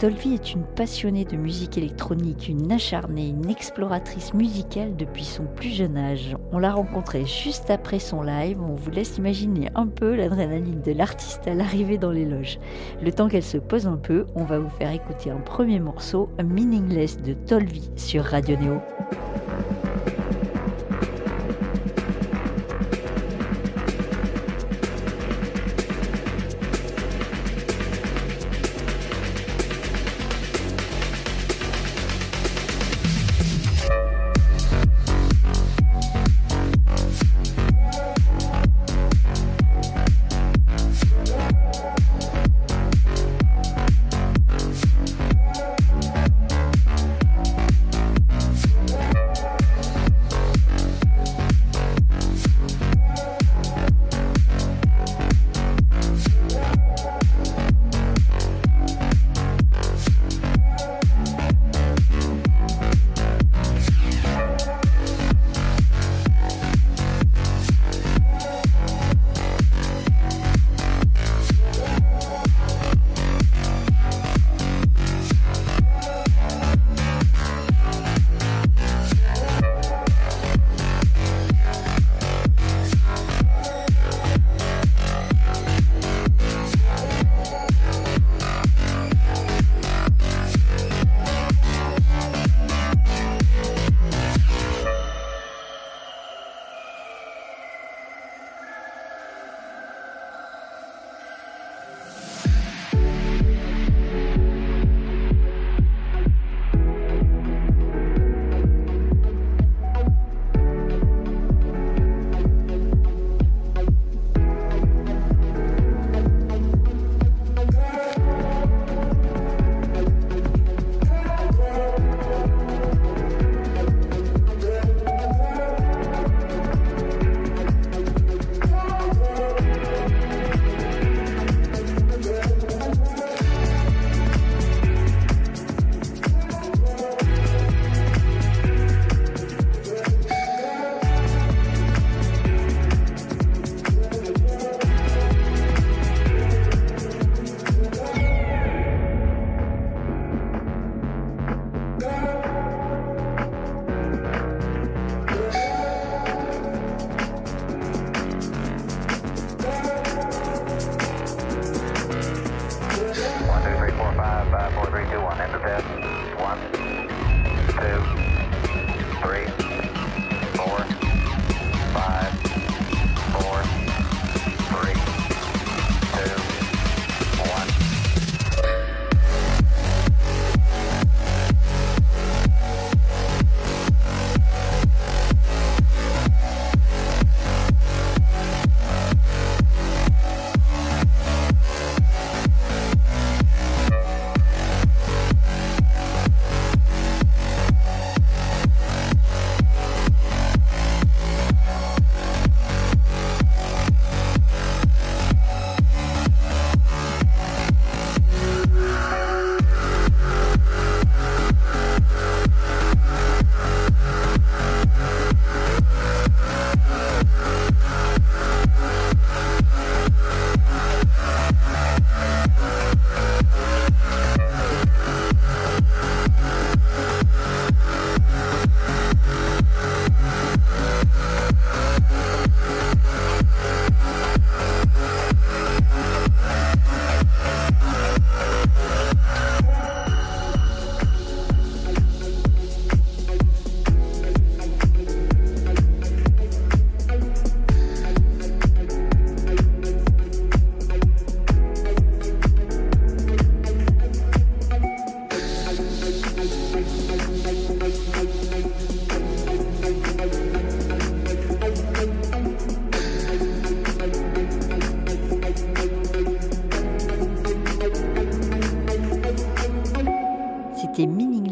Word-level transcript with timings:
Tolvi 0.00 0.32
est 0.32 0.54
une 0.54 0.62
passionnée 0.62 1.26
de 1.26 1.36
musique 1.36 1.76
électronique, 1.76 2.48
une 2.48 2.72
acharnée, 2.72 3.28
une 3.28 3.50
exploratrice 3.50 4.32
musicale 4.32 4.96
depuis 4.96 5.26
son 5.26 5.44
plus 5.44 5.68
jeune 5.68 5.98
âge. 5.98 6.34
On 6.52 6.58
l'a 6.58 6.72
rencontrée 6.72 7.26
juste 7.26 7.68
après 7.68 7.98
son 7.98 8.22
live, 8.22 8.58
on 8.62 8.72
vous 8.72 8.90
laisse 8.90 9.18
imaginer 9.18 9.68
un 9.74 9.86
peu 9.86 10.14
l'adrénaline 10.14 10.80
de 10.80 10.92
l'artiste 10.92 11.46
à 11.46 11.52
l'arrivée 11.52 11.98
dans 11.98 12.12
les 12.12 12.24
loges. 12.24 12.58
Le 13.02 13.12
temps 13.12 13.28
qu'elle 13.28 13.42
se 13.42 13.58
pose 13.58 13.86
un 13.86 13.98
peu, 13.98 14.24
on 14.34 14.44
va 14.44 14.58
vous 14.58 14.70
faire 14.70 14.90
écouter 14.90 15.30
un 15.30 15.40
premier 15.40 15.80
morceau, 15.80 16.30
Meaningless 16.42 17.20
de 17.20 17.34
Tolvi 17.34 17.90
sur 17.96 18.24
Radio 18.24 18.56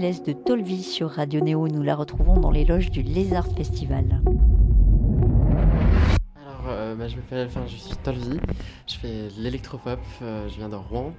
De 0.08 0.32
Tolvi 0.32 0.82
sur 0.82 1.10
Radio 1.10 1.42
Néo. 1.42 1.68
Nous 1.68 1.82
la 1.82 1.94
retrouvons 1.94 2.40
dans 2.40 2.50
les 2.50 2.64
loges 2.64 2.90
du 2.90 3.02
Lézard 3.02 3.46
Festival. 3.46 4.22
Alors, 6.34 6.64
euh, 6.68 6.94
bah, 6.94 7.08
je 7.08 7.16
m'appelle, 7.16 7.46
enfin, 7.46 7.66
je 7.66 7.76
suis 7.76 7.94
Tolvi. 7.96 8.40
Je 8.86 8.94
fais 8.94 9.28
l'électropop. 9.36 10.00
Euh, 10.22 10.48
je 10.48 10.56
viens 10.56 10.70
de 10.70 10.76
Rouen. 10.76 11.12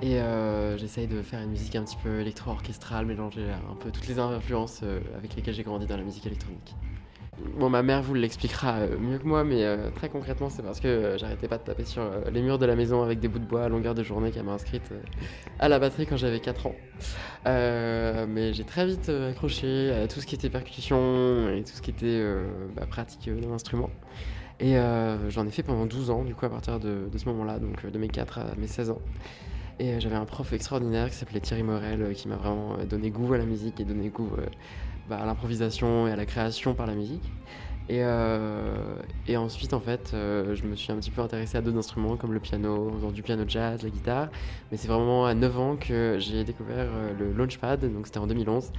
Et 0.00 0.20
euh, 0.20 0.78
j'essaye 0.78 1.08
de 1.08 1.22
faire 1.22 1.40
une 1.40 1.50
musique 1.50 1.74
un 1.74 1.82
petit 1.82 1.96
peu 2.04 2.20
électro-orchestrale, 2.20 3.04
mélanger 3.04 3.46
un 3.68 3.74
peu 3.74 3.90
toutes 3.90 4.06
les 4.06 4.20
influences 4.20 4.84
avec 5.18 5.34
lesquelles 5.34 5.54
j'ai 5.54 5.64
grandi 5.64 5.86
dans 5.86 5.96
la 5.96 6.04
musique 6.04 6.24
électronique. 6.24 6.76
Bon, 7.38 7.70
ma 7.70 7.82
mère 7.82 8.02
vous 8.02 8.14
l'expliquera 8.14 8.78
euh, 8.80 8.98
mieux 8.98 9.18
que 9.18 9.26
moi, 9.26 9.44
mais 9.44 9.64
euh, 9.64 9.90
très 9.90 10.08
concrètement, 10.08 10.50
c'est 10.50 10.62
parce 10.62 10.80
que 10.80 10.88
euh, 10.88 11.18
j'arrêtais 11.18 11.48
pas 11.48 11.58
de 11.58 11.62
taper 11.62 11.84
sur 11.84 12.02
les 12.30 12.42
murs 12.42 12.58
de 12.58 12.66
la 12.66 12.74
maison 12.74 13.02
avec 13.02 13.20
des 13.20 13.28
bouts 13.28 13.38
de 13.38 13.44
bois 13.44 13.64
à 13.64 13.68
longueur 13.68 13.94
de 13.94 14.02
journée 14.02 14.30
qu'elle 14.30 14.44
m'a 14.44 14.52
inscrite 14.52 14.92
à 15.58 15.68
la 15.68 15.78
batterie 15.78 16.06
quand 16.06 16.16
j'avais 16.16 16.40
4 16.40 16.66
ans. 16.66 16.74
Mais 17.46 18.52
j'ai 18.52 18.64
très 18.64 18.86
vite 18.86 19.08
accroché 19.08 19.90
à 19.90 20.08
tout 20.08 20.20
ce 20.20 20.26
qui 20.26 20.34
était 20.34 20.50
percussion 20.50 21.48
et 21.50 21.62
tout 21.62 21.72
ce 21.72 21.82
qui 21.82 21.90
était 21.90 22.22
bah, 22.74 22.86
pratique 22.86 23.28
euh, 23.28 23.40
d'un 23.40 23.52
instrument. 23.52 23.90
Et 24.58 24.74
j'en 25.28 25.46
ai 25.46 25.50
fait 25.50 25.62
pendant 25.62 25.86
12 25.86 26.10
ans, 26.10 26.22
du 26.22 26.34
coup, 26.34 26.44
à 26.44 26.50
partir 26.50 26.78
de, 26.78 27.08
de 27.10 27.18
ce 27.18 27.24
moment-là, 27.26 27.58
donc 27.58 27.86
de 27.86 27.98
mes 27.98 28.08
4 28.08 28.38
à 28.38 28.54
mes 28.58 28.66
16 28.66 28.90
ans. 28.90 29.00
Et 29.78 29.98
j'avais 29.98 30.16
un 30.16 30.26
prof 30.26 30.52
extraordinaire 30.52 31.08
qui 31.08 31.16
s'appelait 31.16 31.40
Thierry 31.40 31.62
Morel, 31.62 32.12
qui 32.12 32.28
m'a 32.28 32.36
vraiment 32.36 32.76
donné 32.84 33.10
goût 33.10 33.32
à 33.32 33.38
la 33.38 33.46
musique 33.46 33.80
et 33.80 33.84
donné 33.84 34.10
goût 34.10 34.28
bah, 35.10 35.18
à 35.20 35.26
l'improvisation 35.26 36.06
et 36.06 36.12
à 36.12 36.16
la 36.16 36.24
création 36.24 36.72
par 36.72 36.86
la 36.86 36.94
musique. 36.94 37.32
Et, 37.88 38.04
euh, 38.04 38.94
et 39.26 39.36
ensuite, 39.36 39.74
en 39.74 39.80
fait, 39.80 40.12
euh, 40.14 40.54
je 40.54 40.62
me 40.62 40.76
suis 40.76 40.92
un 40.92 40.96
petit 40.96 41.10
peu 41.10 41.20
intéressé 41.20 41.58
à 41.58 41.60
d'autres 41.60 41.78
instruments 41.78 42.16
comme 42.16 42.32
le 42.32 42.38
piano, 42.38 42.92
du 43.12 43.20
piano 43.20 43.42
jazz, 43.48 43.82
la 43.82 43.90
guitare. 43.90 44.28
Mais 44.70 44.76
c'est 44.76 44.86
vraiment 44.86 45.26
à 45.26 45.34
9 45.34 45.58
ans 45.58 45.76
que 45.76 46.16
j'ai 46.20 46.44
découvert 46.44 46.86
euh, 46.88 47.12
le 47.18 47.32
Launchpad, 47.32 47.80
donc 47.92 48.06
c'était 48.06 48.20
en 48.20 48.28
2011, 48.28 48.70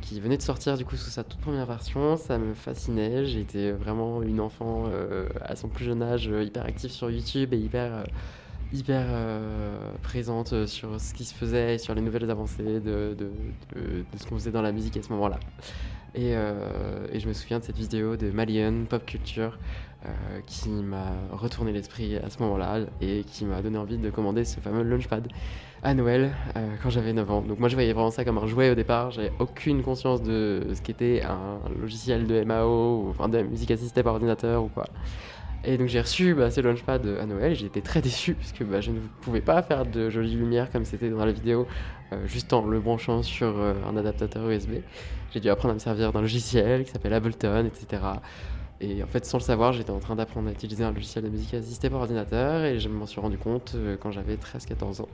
qui 0.00 0.20
venait 0.20 0.36
de 0.36 0.42
sortir 0.42 0.76
du 0.76 0.84
coup 0.84 0.94
sous 0.94 1.10
sa 1.10 1.24
toute 1.24 1.40
première 1.40 1.66
version. 1.66 2.16
Ça 2.16 2.38
me 2.38 2.54
fascinait. 2.54 3.28
Été 3.34 3.72
vraiment 3.72 4.22
une 4.22 4.38
enfant 4.38 4.84
à 5.40 5.56
son 5.56 5.66
plus 5.66 5.84
jeune 5.84 6.02
âge, 6.02 6.26
hyper 6.26 6.64
active 6.64 6.90
sur 6.90 7.10
YouTube 7.10 7.52
et 7.52 7.58
hyper. 7.58 8.04
Hyper 8.72 9.04
euh, 9.08 9.92
présente 10.02 10.66
sur 10.66 11.00
ce 11.00 11.14
qui 11.14 11.24
se 11.24 11.34
faisait, 11.34 11.78
sur 11.78 11.94
les 11.94 12.00
nouvelles 12.00 12.30
avancées 12.30 12.80
de, 12.80 13.16
ce 14.16 14.26
qu'on 14.26 14.36
faisait 14.36 14.50
dans 14.50 14.62
la 14.62 14.72
musique 14.72 14.96
à 14.96 15.02
ce 15.02 15.10
moment-là. 15.12 15.38
Et, 16.14 16.36
euh, 16.36 17.18
je 17.18 17.26
me 17.26 17.32
souviens 17.32 17.58
de 17.58 17.64
cette 17.64 17.76
vidéo 17.76 18.16
de 18.16 18.30
Malian 18.30 18.84
Pop 18.88 19.04
Culture 19.06 19.58
euh, 20.04 20.40
qui 20.46 20.68
m'a 20.68 21.12
retourné 21.30 21.72
l'esprit 21.72 22.16
à 22.16 22.28
ce 22.28 22.38
moment-là 22.40 22.80
et 23.00 23.24
qui 23.24 23.44
m'a 23.44 23.62
donné 23.62 23.78
envie 23.78 23.98
de 23.98 24.10
commander 24.10 24.44
ce 24.44 24.60
fameux 24.60 24.82
Launchpad 24.82 25.28
à 25.82 25.94
Noël 25.94 26.32
euh, 26.56 26.74
quand 26.82 26.90
j'avais 26.90 27.12
9 27.12 27.30
ans. 27.30 27.42
Donc 27.42 27.58
moi 27.58 27.68
je 27.68 27.74
voyais 27.74 27.92
vraiment 27.92 28.10
ça 28.10 28.24
comme 28.24 28.38
un 28.38 28.46
jouet 28.46 28.70
au 28.70 28.74
départ, 28.74 29.10
j'avais 29.10 29.32
aucune 29.38 29.82
conscience 29.82 30.22
de 30.22 30.66
ce 30.74 30.82
qu'était 30.82 31.22
un 31.22 31.60
logiciel 31.80 32.26
de 32.26 32.44
MAO 32.44 33.04
ou 33.04 33.10
enfin 33.10 33.28
de 33.28 33.42
musique 33.42 33.70
assistée 33.70 34.02
par 34.02 34.14
ordinateur 34.14 34.64
ou 34.64 34.68
quoi. 34.68 34.86
Et 35.64 35.78
donc 35.78 35.88
j'ai 35.88 36.00
reçu 36.00 36.34
bah, 36.34 36.50
ces 36.50 36.60
Launchpad 36.60 37.06
à 37.20 37.26
Noël 37.26 37.52
et 37.52 37.64
été 37.64 37.82
très 37.82 38.00
déçu 38.00 38.34
parce 38.34 38.52
que 38.52 38.64
bah, 38.64 38.80
je 38.80 38.90
ne 38.90 38.98
pouvais 39.20 39.40
pas 39.40 39.62
faire 39.62 39.86
de 39.86 40.10
jolies 40.10 40.34
lumières 40.34 40.70
comme 40.70 40.84
c'était 40.84 41.10
dans 41.10 41.24
la 41.24 41.32
vidéo 41.32 41.68
euh, 42.12 42.26
juste 42.26 42.52
en 42.52 42.66
le 42.66 42.80
branchant 42.80 43.22
sur 43.22 43.58
euh, 43.58 43.74
un 43.88 43.96
adaptateur 43.96 44.48
USB. 44.50 44.80
J'ai 45.32 45.40
dû 45.40 45.48
apprendre 45.48 45.70
à 45.70 45.74
me 45.74 45.78
servir 45.78 46.12
d'un 46.12 46.20
logiciel 46.20 46.84
qui 46.84 46.90
s'appelle 46.90 47.14
Ableton, 47.14 47.66
etc. 47.66 48.00
Et 48.82 49.00
en 49.00 49.06
fait, 49.06 49.24
sans 49.24 49.38
le 49.38 49.42
savoir, 49.44 49.72
j'étais 49.72 49.92
en 49.92 50.00
train 50.00 50.16
d'apprendre 50.16 50.48
à 50.48 50.52
utiliser 50.52 50.82
un 50.82 50.90
logiciel 50.90 51.22
de 51.22 51.30
musique 51.30 51.54
assistée 51.54 51.88
par 51.88 52.00
ordinateur 52.00 52.64
et 52.64 52.80
je 52.80 52.88
m'en 52.88 53.06
suis 53.06 53.20
rendu 53.20 53.38
compte 53.38 53.74
euh, 53.76 53.96
quand 53.96 54.10
j'avais 54.10 54.34
13-14 54.34 55.02
ans, 55.02 55.08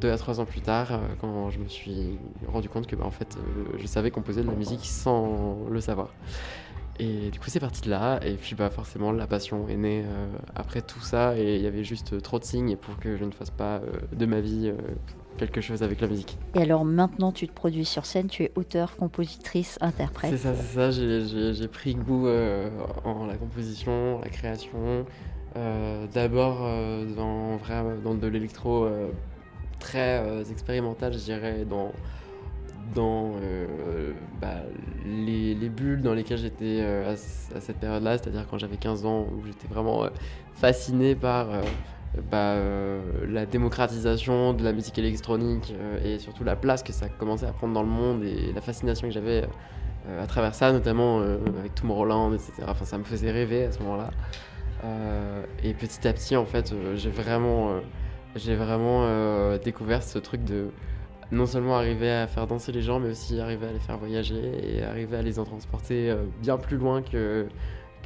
deux 0.00 0.10
à 0.10 0.16
trois 0.16 0.40
ans 0.40 0.46
plus 0.46 0.62
tard, 0.62 0.92
euh, 0.92 0.98
quand 1.20 1.50
je 1.50 1.58
me 1.58 1.68
suis 1.68 2.18
rendu 2.48 2.70
compte 2.70 2.86
que 2.86 2.96
bah, 2.96 3.04
en 3.04 3.10
fait, 3.10 3.36
euh, 3.36 3.76
je 3.78 3.86
savais 3.86 4.10
composer 4.10 4.42
de 4.42 4.46
la 4.46 4.54
musique 4.54 4.86
sans 4.86 5.66
le 5.70 5.80
savoir. 5.82 6.14
Et 7.00 7.30
du 7.30 7.38
coup, 7.40 7.48
c'est 7.48 7.60
parti 7.60 7.80
de 7.82 7.90
là. 7.90 8.20
Et 8.24 8.34
puis, 8.34 8.54
bah, 8.54 8.68
forcément, 8.68 9.10
la 9.10 9.26
passion 9.26 9.66
est 9.68 9.76
née 9.76 10.04
euh, 10.04 10.26
après 10.54 10.82
tout 10.82 11.00
ça. 11.00 11.34
Et 11.38 11.56
il 11.56 11.62
y 11.62 11.66
avait 11.66 11.82
juste 11.82 12.20
trop 12.20 12.38
de 12.38 12.44
signes 12.44 12.76
pour 12.76 12.98
que 12.98 13.16
je 13.16 13.24
ne 13.24 13.30
fasse 13.30 13.50
pas 13.50 13.76
euh, 13.78 13.92
de 14.14 14.26
ma 14.26 14.40
vie 14.40 14.68
euh, 14.68 14.76
quelque 15.38 15.62
chose 15.62 15.82
avec 15.82 16.02
la 16.02 16.08
musique. 16.08 16.36
Et 16.54 16.60
alors 16.60 16.84
maintenant, 16.84 17.32
tu 17.32 17.48
te 17.48 17.52
produis 17.54 17.86
sur 17.86 18.04
scène, 18.04 18.26
tu 18.28 18.42
es 18.42 18.52
auteur, 18.54 18.96
compositrice, 18.96 19.78
interprète. 19.80 20.32
C'est 20.32 20.36
ça, 20.36 20.54
c'est 20.54 20.74
ça. 20.74 20.90
J'ai- 20.90 21.68
pris 21.68 21.94
goût 21.94 22.26
euh, 22.26 22.68
en 23.04 23.24
la 23.26 23.36
composition, 23.36 24.20
la 24.22 24.28
création. 24.28 25.06
Euh, 25.56 26.06
D'abord 26.12 26.58
euh, 26.62 27.06
dans, 27.14 27.58
dans 28.04 28.14
de 28.14 28.26
l'électro 28.26 28.84
euh, 28.84 29.08
très 29.78 30.18
euh, 30.18 30.44
expérimental, 30.44 31.12
je 31.14 31.18
dirais, 31.18 31.64
dans, 31.64 31.92
dans 32.94 33.34
euh, 33.42 34.12
bah, 34.40 34.62
les, 35.04 35.54
les 35.54 35.68
bulles 35.68 36.02
dans 36.02 36.14
lesquelles 36.14 36.38
j'étais 36.38 36.80
euh, 36.80 37.12
à, 37.12 37.60
cette 37.60 37.78
période-là, 37.78 38.18
c'est-à-dire 38.18 38.46
quand 38.50 38.58
j'avais 38.58 38.76
15 38.76 39.06
ans, 39.06 39.26
où 39.32 39.46
j'étais 39.46 39.68
vraiment 39.68 40.04
euh, 40.04 40.08
fasciné 40.54 41.14
par 41.14 41.48
bah, 42.30 42.56
la 43.28 43.46
démocratisation 43.46 44.52
de 44.52 44.64
la 44.64 44.72
musique 44.72 44.98
électronique 44.98 45.72
et 46.04 46.18
surtout 46.18 46.44
la 46.44 46.56
place 46.56 46.82
que 46.82 46.92
ça 46.92 47.08
commençait 47.08 47.46
à 47.46 47.52
prendre 47.52 47.72
dans 47.72 47.82
le 47.82 47.88
monde 47.88 48.24
et 48.24 48.52
la 48.52 48.60
fascination 48.60 49.08
que 49.08 49.14
j'avais 49.14 49.44
à 50.20 50.26
travers 50.26 50.54
ça, 50.54 50.72
notamment 50.72 51.20
avec 51.20 51.74
Tomorrowland, 51.76 52.34
etc. 52.34 52.52
Enfin, 52.66 52.84
ça 52.84 52.98
me 52.98 53.04
faisait 53.04 53.30
rêver 53.30 53.64
à 53.64 53.72
ce 53.72 53.78
moment-là. 53.80 54.10
Et 55.62 55.72
petit 55.72 56.06
à 56.06 56.12
petit, 56.12 56.36
en 56.36 56.44
fait, 56.44 56.74
j'ai 56.96 57.10
vraiment, 57.10 57.80
j'ai 58.34 58.56
vraiment 58.56 59.56
découvert 59.58 60.02
ce 60.02 60.18
truc 60.18 60.44
de 60.44 60.66
non 61.32 61.46
seulement 61.46 61.76
arriver 61.76 62.10
à 62.10 62.26
faire 62.26 62.46
danser 62.46 62.72
les 62.72 62.82
gens, 62.82 62.98
mais 62.98 63.10
aussi 63.10 63.38
arriver 63.40 63.66
à 63.66 63.72
les 63.72 63.78
faire 63.78 63.98
voyager 63.98 64.76
et 64.76 64.82
arriver 64.82 65.16
à 65.16 65.22
les 65.22 65.38
en 65.38 65.44
transporter 65.44 66.10
euh, 66.10 66.24
bien 66.40 66.56
plus 66.56 66.76
loin 66.76 67.02
que, 67.02 67.46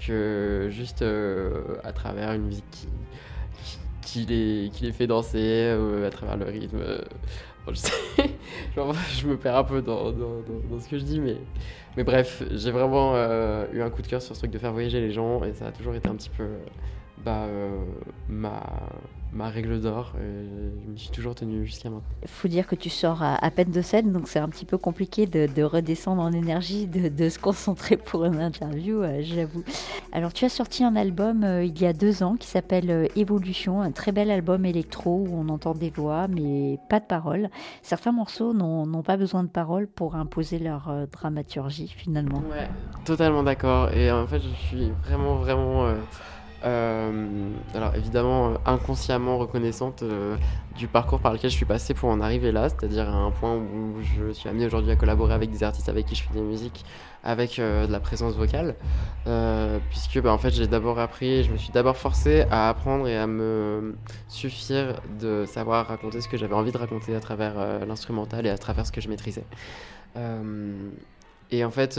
que 0.06 0.68
juste 0.70 1.02
euh, 1.02 1.76
à 1.84 1.92
travers 1.92 2.32
une 2.32 2.42
musique 2.42 2.88
qui, 4.02 4.26
les, 4.26 4.70
qui 4.72 4.84
les 4.84 4.92
fait 4.92 5.06
danser, 5.06 5.38
euh, 5.38 6.06
à 6.06 6.10
travers 6.10 6.36
le 6.36 6.44
rythme. 6.44 6.82
je, 7.68 7.74
sais, 7.74 7.92
genre, 8.76 8.94
je 9.16 9.26
me 9.26 9.38
perds 9.38 9.56
un 9.56 9.64
peu 9.64 9.80
dans, 9.80 10.12
dans, 10.12 10.80
ce 10.80 10.88
que 10.88 10.98
je 10.98 11.04
dis, 11.04 11.18
mais, 11.18 11.38
mais 11.96 12.04
bref, 12.04 12.42
j'ai 12.50 12.70
vraiment 12.70 13.14
eu 13.72 13.80
un 13.80 13.90
coup 13.90 14.02
de 14.02 14.06
cœur 14.06 14.20
sur 14.20 14.34
ce 14.34 14.40
truc 14.40 14.50
de 14.50 14.58
faire 14.58 14.72
voyager 14.72 15.00
les 15.00 15.12
gens 15.12 15.42
et 15.44 15.54
ça 15.54 15.68
a 15.68 15.72
toujours 15.72 15.94
été 15.94 16.08
un 16.10 16.14
petit 16.16 16.30
peu 16.30 16.46
bah, 17.24 17.46
ma, 18.28 18.62
ma 19.34 19.48
règle 19.50 19.80
d'or. 19.80 20.12
et 20.18 20.46
Je 20.86 20.90
me 20.92 20.96
suis 20.96 21.10
toujours 21.10 21.34
tenu 21.34 21.66
jusqu'à 21.66 21.90
maintenant. 21.90 22.06
Il 22.22 22.28
faut 22.28 22.48
dire 22.48 22.66
que 22.66 22.76
tu 22.76 22.88
sors 22.88 23.22
à, 23.22 23.34
à 23.44 23.50
peine 23.50 23.70
de 23.72 23.82
scène, 23.82 24.12
donc 24.12 24.28
c'est 24.28 24.38
un 24.38 24.48
petit 24.48 24.64
peu 24.64 24.78
compliqué 24.78 25.26
de, 25.26 25.46
de 25.52 25.62
redescendre 25.62 26.22
en 26.22 26.30
énergie, 26.32 26.86
de, 26.86 27.08
de 27.08 27.28
se 27.28 27.38
concentrer 27.38 27.96
pour 27.96 28.24
une 28.24 28.40
interview, 28.40 29.02
euh, 29.02 29.20
j'avoue. 29.22 29.64
Alors 30.12 30.32
tu 30.32 30.44
as 30.44 30.48
sorti 30.48 30.84
un 30.84 30.94
album 30.94 31.42
euh, 31.42 31.64
il 31.64 31.80
y 31.80 31.86
a 31.86 31.92
deux 31.92 32.22
ans 32.22 32.36
qui 32.36 32.46
s'appelle 32.46 32.90
euh, 32.90 33.06
Évolution, 33.16 33.80
un 33.82 33.90
très 33.90 34.12
bel 34.12 34.30
album 34.30 34.64
électro 34.64 35.26
où 35.28 35.34
on 35.36 35.48
entend 35.48 35.74
des 35.74 35.90
voix 35.90 36.28
mais 36.28 36.78
pas 36.88 37.00
de 37.00 37.04
paroles. 37.04 37.48
Certains 37.82 38.12
morceaux 38.12 38.52
n'ont 38.54 39.02
pas 39.02 39.16
besoin 39.16 39.42
de 39.42 39.48
paroles 39.48 39.88
pour 39.88 40.14
imposer 40.14 40.60
leur 40.60 40.88
euh, 40.88 41.06
dramaturgie 41.06 41.88
finalement. 41.96 42.38
Ouais, 42.50 42.68
totalement 43.04 43.42
d'accord. 43.42 43.90
Et 43.92 44.12
en 44.12 44.26
fait, 44.28 44.40
je 44.40 44.66
suis 44.68 44.92
vraiment, 45.04 45.36
vraiment. 45.36 45.86
euh, 45.86 45.94
euh, 46.64 47.33
alors, 47.74 47.94
évidemment, 47.96 48.50
euh, 48.50 48.54
inconsciemment 48.66 49.36
reconnaissante 49.36 50.02
euh, 50.02 50.36
du 50.76 50.86
parcours 50.86 51.18
par 51.18 51.32
lequel 51.32 51.50
je 51.50 51.56
suis 51.56 51.64
passé 51.64 51.92
pour 51.92 52.08
en 52.08 52.20
arriver 52.20 52.52
là, 52.52 52.68
c'est-à-dire 52.68 53.08
à 53.08 53.16
un 53.16 53.32
point 53.32 53.56
où 53.56 54.00
je 54.00 54.32
suis 54.32 54.48
amené 54.48 54.66
aujourd'hui 54.66 54.92
à 54.92 54.96
collaborer 54.96 55.34
avec 55.34 55.50
des 55.50 55.64
artistes 55.64 55.88
avec 55.88 56.06
qui 56.06 56.14
je 56.14 56.22
fais 56.22 56.34
des 56.34 56.42
musiques 56.42 56.84
avec 57.24 57.58
euh, 57.58 57.86
de 57.86 57.92
la 57.92 57.98
présence 57.98 58.34
vocale. 58.34 58.76
Puisque, 59.90 60.20
bah, 60.20 60.32
en 60.32 60.38
fait, 60.38 60.50
j'ai 60.50 60.68
d'abord 60.68 61.00
appris, 61.00 61.42
je 61.42 61.50
me 61.50 61.56
suis 61.56 61.72
d'abord 61.72 61.96
forcé 61.96 62.44
à 62.50 62.68
apprendre 62.68 63.08
et 63.08 63.16
à 63.16 63.26
me 63.26 63.96
suffire 64.28 65.00
de 65.18 65.44
savoir 65.46 65.88
raconter 65.88 66.20
ce 66.20 66.28
que 66.28 66.36
j'avais 66.36 66.54
envie 66.54 66.70
de 66.70 66.78
raconter 66.78 67.16
à 67.16 67.20
travers 67.20 67.54
l'instrumental 67.86 68.46
et 68.46 68.50
à 68.50 68.58
travers 68.58 68.86
ce 68.86 68.92
que 68.92 69.00
je 69.00 69.08
maîtrisais. 69.08 69.44
Et 71.50 71.64
en 71.64 71.70
fait, 71.70 71.98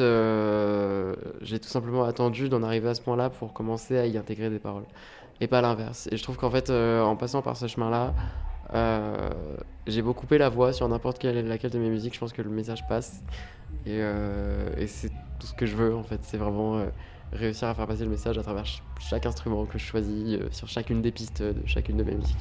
j'ai 1.41 1.59
tout 1.59 1.69
simplement 1.69 2.03
attendu 2.03 2.47
d'en 2.47 2.61
arriver 2.61 2.89
à 2.89 2.93
ce 2.93 3.01
point-là 3.01 3.29
pour 3.29 3.51
commencer 3.53 3.97
à 3.97 4.05
y 4.05 4.17
intégrer 4.17 4.49
des 4.49 4.59
paroles. 4.59 4.85
Et 5.41 5.47
pas 5.47 5.61
l'inverse. 5.61 6.07
Et 6.11 6.17
je 6.17 6.23
trouve 6.23 6.37
qu'en 6.37 6.49
fait, 6.49 6.69
euh, 6.69 7.01
en 7.03 7.15
passant 7.15 7.41
par 7.41 7.57
ce 7.57 7.67
chemin-là, 7.67 8.13
euh, 8.73 9.29
j'ai 9.85 10.01
beau 10.01 10.13
couper 10.13 10.37
la 10.37 10.49
voix 10.49 10.71
sur 10.73 10.87
n'importe 10.87 11.19
quelle, 11.19 11.47
laquelle 11.47 11.71
de 11.71 11.79
mes 11.79 11.89
musiques, 11.89 12.13
je 12.13 12.19
pense 12.19 12.33
que 12.33 12.41
le 12.41 12.49
message 12.49 12.87
passe. 12.87 13.21
Et, 13.85 13.99
euh, 14.01 14.87
c'est 14.87 15.09
tout 15.39 15.47
ce 15.47 15.53
que 15.53 15.65
je 15.65 15.75
veux, 15.75 15.93
en 15.95 16.03
fait. 16.03 16.19
C'est 16.23 16.37
vraiment 16.37 16.81
réussir 17.33 17.67
à 17.67 17.73
faire 17.75 17.85
passer 17.87 18.03
le 18.05 18.09
message 18.11 18.37
à 18.37 18.43
travers 18.43 18.65
ch- 18.65 18.81
chaque 18.99 19.25
instrument 19.25 19.65
que 19.65 19.77
je 19.77 19.83
choisis, 19.83 20.39
sur 20.51 20.67
chacune 20.69 21.01
des 21.01 21.11
pistes 21.11 21.41
de 21.43 21.55
chacune 21.65 21.97
de 21.97 22.03
mes 22.03 22.15
musiques. 22.15 22.37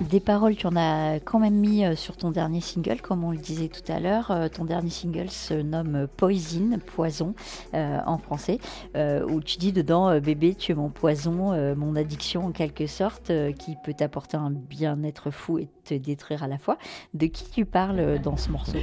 Des 0.00 0.20
paroles, 0.20 0.56
tu 0.56 0.66
en 0.66 0.76
as 0.76 1.20
quand 1.20 1.38
même 1.38 1.54
mis 1.54 1.82
euh, 1.82 1.96
sur 1.96 2.18
ton 2.18 2.30
dernier 2.30 2.60
single, 2.60 3.00
comme 3.00 3.24
on 3.24 3.30
le 3.30 3.38
disait 3.38 3.68
tout 3.68 3.90
à 3.90 3.98
l'heure. 3.98 4.30
Euh, 4.30 4.48
Ton 4.48 4.66
dernier 4.66 4.90
single 4.90 5.30
se 5.30 5.54
nomme 5.54 6.06
Poison, 6.18 6.78
poison 6.84 7.34
euh, 7.72 7.98
en 8.04 8.18
français, 8.18 8.58
où 8.94 9.40
tu 9.40 9.56
dis 9.56 9.72
dedans 9.72 10.20
Bébé, 10.20 10.54
tu 10.54 10.72
es 10.72 10.74
mon 10.74 10.90
poison, 10.90 11.74
mon 11.76 11.96
addiction 11.96 12.46
en 12.46 12.52
quelque 12.52 12.86
sorte, 12.86 13.32
qui 13.58 13.76
peut 13.84 13.94
t'apporter 13.94 14.36
un 14.36 14.50
bien-être 14.50 15.30
fou 15.30 15.58
et 15.58 15.68
te 15.84 15.94
détruire 15.94 16.42
à 16.42 16.48
la 16.48 16.58
fois. 16.58 16.76
De 17.14 17.26
qui 17.26 17.50
tu 17.50 17.64
parles 17.64 18.20
dans 18.20 18.36
ce 18.36 18.50
morceau? 18.50 18.78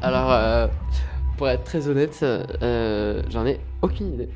Alors, 0.00 0.68
pour 1.36 1.48
être 1.48 1.64
très 1.64 1.88
honnête, 1.88 2.24
j'en 3.30 3.46
ai 3.46 3.60
aucune 3.82 4.14
idée. 4.14 4.28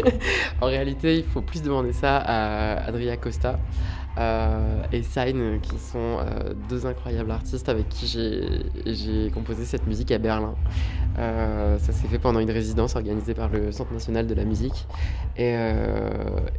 en 0.60 0.66
réalité, 0.66 1.16
il 1.16 1.24
faut 1.24 1.42
plus 1.42 1.62
demander 1.62 1.92
ça 1.92 2.18
à 2.18 2.84
Adria 2.86 3.16
Costa, 3.16 3.58
euh, 4.18 4.82
et 4.92 5.02
Sign, 5.02 5.60
qui 5.60 5.78
sont 5.78 6.18
euh, 6.18 6.52
deux 6.68 6.86
incroyables 6.86 7.30
artistes 7.30 7.68
avec 7.68 7.88
qui 7.88 8.06
j'ai 8.06 9.30
composé 9.30 9.64
cette 9.64 9.86
musique 9.86 10.10
à 10.12 10.18
Berlin. 10.18 10.54
Euh, 11.18 11.78
ça 11.78 11.92
s'est 11.92 12.08
fait 12.08 12.18
pendant 12.18 12.40
une 12.40 12.50
résidence 12.50 12.94
organisée 12.96 13.34
par 13.34 13.48
le 13.48 13.72
Centre 13.72 13.92
national 13.92 14.26
de 14.26 14.34
la 14.34 14.44
musique. 14.44 14.86
Et, 15.36 15.56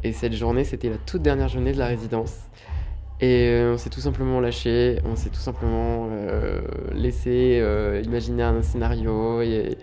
et 0.04 0.14
cette 0.14 0.34
journée, 0.34 0.64
c'était 0.64 0.90
la 0.90 0.98
toute 0.98 1.22
dernière 1.22 1.48
journée 1.48 1.74
de 1.74 1.80
la 1.80 1.88
résidence. 1.88 2.38
Et 3.24 3.64
on 3.72 3.78
s'est 3.78 3.90
tout 3.90 4.02
simplement 4.02 4.42
lâché, 4.42 5.00
on 5.06 5.16
s'est 5.16 5.30
tout 5.30 5.40
simplement 5.40 6.10
laissé 6.94 7.64
imaginer 8.04 8.44
un 8.44 8.62
scénario 8.62 9.42
et, 9.42 9.78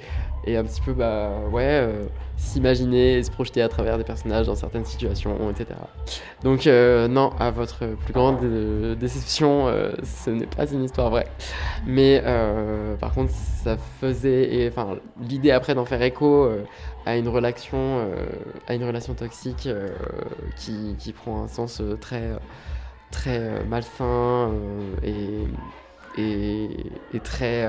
et 0.47 0.57
un 0.57 0.65
petit 0.65 0.81
peu, 0.81 0.95
bah 0.95 1.33
ouais, 1.53 1.65
euh, 1.65 2.05
s'imaginer 2.37 3.19
et 3.19 3.23
se 3.23 3.31
projeter 3.31 3.61
à 3.61 3.69
travers 3.69 3.99
des 3.99 4.05
personnages 4.05 4.47
dans 4.47 4.55
certaines 4.55 4.87
situations, 4.87 5.51
etc. 5.51 5.79
Donc, 6.43 6.67
euh, 6.67 7.09
non, 7.09 7.31
à 7.39 7.51
votre 7.51 7.87
plus 7.87 8.15
grande 8.15 8.43
euh, 8.43 8.95
déception, 8.95 9.67
ce 10.03 10.31
n'est 10.31 10.47
pas 10.47 10.67
une 10.71 10.85
histoire 10.85 11.11
vraie. 11.11 11.29
Mais 11.87 12.23
par 13.01 13.13
contre, 13.13 13.33
ça 13.33 13.77
faisait, 14.01 14.69
enfin, 14.71 14.97
l'idée 15.21 15.51
après 15.51 15.75
d'en 15.75 15.85
faire 15.85 16.03
écho 16.03 16.49
à 17.05 17.17
une 17.17 17.29
relation, 17.29 18.09
à 18.67 18.75
une 18.75 18.85
relation 18.85 19.15
toxique 19.15 19.69
qui, 20.57 20.97
qui, 20.99 21.13
prend 21.13 21.43
un 21.43 21.49
sens 21.49 21.83
très, 22.01 22.23
très 23.11 23.65
malsain 23.65 24.53
et, 25.03 25.47
et, 26.19 27.21
très 27.23 27.67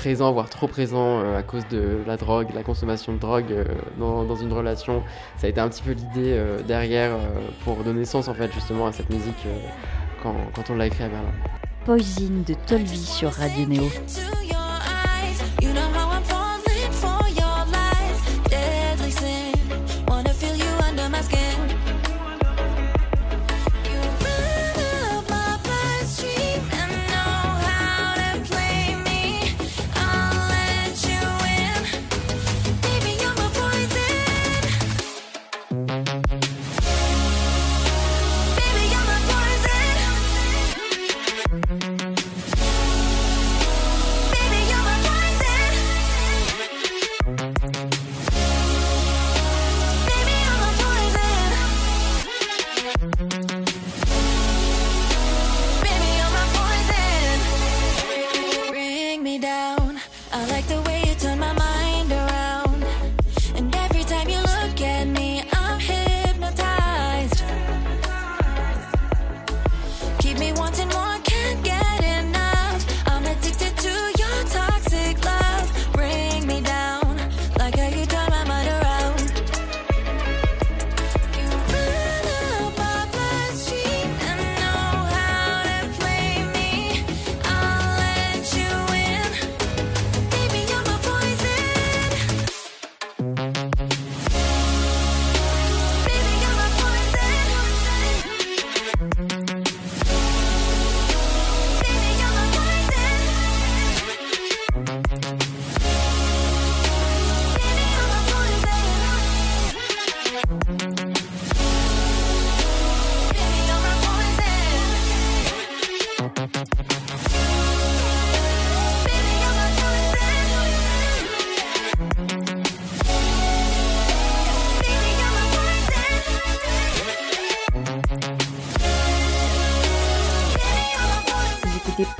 présent, 0.00 0.32
voire 0.32 0.48
trop 0.48 0.66
présent 0.66 1.20
euh, 1.20 1.38
à 1.38 1.42
cause 1.42 1.66
de 1.68 1.98
la 2.06 2.16
drogue, 2.16 2.48
la 2.54 2.62
consommation 2.62 3.12
de 3.12 3.18
drogue 3.18 3.52
euh, 3.52 3.64
dans, 3.98 4.36
une 4.36 4.52
relation. 4.52 5.02
Ça 5.36 5.46
a 5.46 5.50
été 5.50 5.60
un 5.60 5.68
petit 5.68 5.82
peu 5.82 5.92
l'idée 5.92 6.32
euh, 6.32 6.62
derrière 6.62 7.12
pour 7.64 7.76
donner 7.84 8.04
sens 8.04 8.28
en 8.28 8.34
fait 8.34 8.50
justement 8.52 8.86
à 8.86 8.92
cette 8.92 9.10
musique 9.10 9.46
quand, 10.22 10.34
on 10.70 10.76
l'a 10.76 10.86
écrit 10.86 11.04
à 11.04 11.08
Berlin. 11.08 11.32
Poison 11.84 12.42
de 12.46 12.54
Tolby 12.66 12.98
sur 12.98 13.30
Radio 13.32 13.66
Néo. 13.66 13.90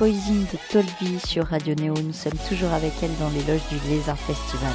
Poison 0.01 0.33
de 0.33 0.57
Tolby 0.71 1.19
sur 1.19 1.45
Radio 1.45 1.75
Néo. 1.75 1.93
Nous 1.93 2.11
sommes 2.11 2.39
toujours 2.49 2.71
avec 2.71 2.91
elle 3.03 3.15
dans 3.19 3.29
les 3.29 3.43
loges 3.43 3.61
du 3.69 3.75
Lézard 3.87 4.17
Festival. 4.17 4.71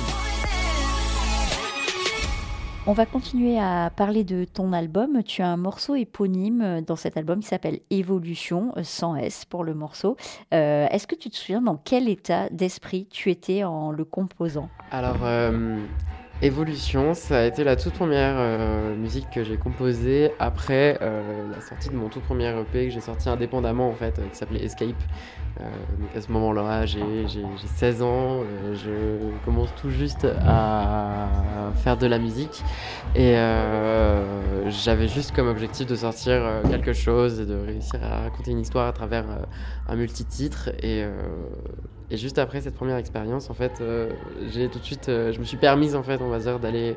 On 2.87 2.93
va 2.93 3.07
continuer 3.07 3.59
à 3.59 3.91
parler 3.91 4.23
de 4.23 4.45
ton 4.45 4.73
album. 4.73 5.25
Tu 5.25 5.43
as 5.43 5.49
un 5.49 5.57
morceau 5.57 5.97
éponyme 5.97 6.81
dans 6.87 6.95
cet 6.95 7.17
album 7.17 7.41
qui 7.41 7.49
s'appelle 7.49 7.81
Évolution, 7.91 8.73
sans 8.85 9.17
S 9.17 9.45
pour 9.45 9.65
le 9.65 9.75
morceau. 9.75 10.17
Euh, 10.55 10.87
est-ce 10.93 11.09
que 11.09 11.17
tu 11.17 11.29
te 11.29 11.35
souviens 11.35 11.61
dans 11.61 11.77
quel 11.77 12.09
état 12.09 12.49
d'esprit 12.51 13.09
tu 13.11 13.33
étais 13.33 13.65
en 13.65 13.91
le 13.91 14.05
composant? 14.05 14.69
Alors, 14.93 15.25
euh, 15.25 15.77
Évolution, 16.43 17.15
ça 17.15 17.39
a 17.39 17.45
été 17.45 17.65
la 17.65 17.77
toute 17.77 17.95
première 17.95 18.35
euh, 18.37 18.95
musique 18.95 19.25
que 19.31 19.43
j'ai 19.43 19.57
composée 19.57 20.33
après 20.39 20.99
euh, 21.01 21.51
la 21.51 21.63
sortie 21.63 21.89
de 21.89 21.95
mon 21.95 22.11
tout 22.11 22.21
premier 22.21 22.49
EP 22.61 22.89
que 22.89 22.93
j'ai 22.93 23.01
sorti 23.01 23.31
indépendamment 23.31 23.89
en 23.89 23.95
fait, 23.95 24.19
euh, 24.19 24.29
qui 24.31 24.37
s'appelait 24.37 24.63
Escape. 24.63 25.03
donc 25.99 26.15
à 26.15 26.21
ce 26.21 26.31
moment-là, 26.33 26.85
j'ai 26.85 27.01
16 27.77 28.03
ans, 28.03 28.43
je 28.75 29.31
commence 29.47 29.75
tout 29.77 29.89
juste 29.89 30.27
à 30.47 31.31
faire 31.77 31.97
de 31.97 32.07
la 32.07 32.19
musique 32.19 32.63
et 33.15 33.35
j'avais 34.67 35.09
juste 35.09 35.35
comme 35.35 35.49
objectif 35.49 35.87
de 35.87 35.97
sortir 35.97 36.61
quelque 36.69 36.93
chose 36.93 37.41
et 37.41 37.47
de 37.47 37.55
réussir 37.55 38.05
à 38.05 38.25
raconter 38.25 38.51
une 38.51 38.61
histoire 38.61 38.87
à 38.87 38.93
travers 38.93 39.25
un 39.89 39.97
multititre 39.97 40.69
et 40.83 41.07
et 42.09 42.17
juste 42.17 42.39
après 42.39 42.61
cette 42.61 42.75
première 42.75 42.99
expérience, 42.99 43.51
en 43.51 43.55
fait, 43.55 43.83
j'ai 44.53 44.69
tout 44.69 44.79
de 44.79 44.85
suite, 44.85 45.07
je 45.07 45.39
me 45.39 45.45
suis 45.45 45.57
permise, 45.57 45.97
en 45.97 46.05
fait, 46.05 46.21
d'aller 46.61 46.97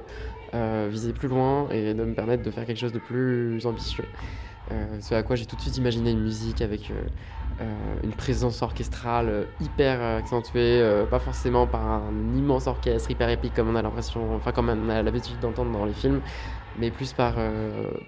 euh, 0.54 0.88
viser 0.90 1.14
plus 1.14 1.28
loin 1.28 1.70
et 1.70 1.94
de 1.94 2.04
me 2.04 2.14
permettre 2.14 2.44
de 2.44 2.52
faire 2.52 2.66
quelque 2.66 2.80
chose 2.80 2.94
de 2.94 3.00
plus 3.00 3.66
ambitieux. 3.66 4.06
ce 5.00 5.16
à 5.16 5.24
quoi 5.24 5.36
j'ai 5.36 5.46
tout 5.46 5.56
de 5.56 5.62
suite 5.62 5.78
imaginé 5.78 6.12
une 6.12 6.22
musique 6.22 6.62
avec 6.62 6.92
une 8.04 8.12
présence 8.12 8.62
orchestrale 8.62 9.48
hyper 9.60 10.02
accentuée, 10.02 10.82
pas 11.10 11.20
forcément 11.20 11.68
par 11.68 11.86
un 11.86 12.12
immense 12.36 12.68
orchestre 12.68 13.12
hyper 13.12 13.30
épique 13.30 13.54
comme 13.54 13.70
on 13.70 13.76
a 13.76 13.82
l'impression, 13.82 14.36
enfin 14.36 14.52
comme 14.52 14.70
on 14.70 14.90
a 14.90 15.02
l'habitude 15.02 15.40
d'entendre 15.40 15.72
dans 15.72 15.86
les 15.86 15.94
films, 15.94 16.22
mais 16.78 16.92
plus 16.92 17.14
par 17.14 17.36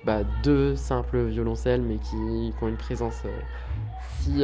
bah, 0.06 0.20
deux 0.44 0.76
simples 0.76 1.24
violoncelles, 1.26 1.82
mais 1.82 1.98
qui 1.98 2.54
ont 2.62 2.68
une 2.68 2.78
présence 2.78 3.24
si 4.20 4.44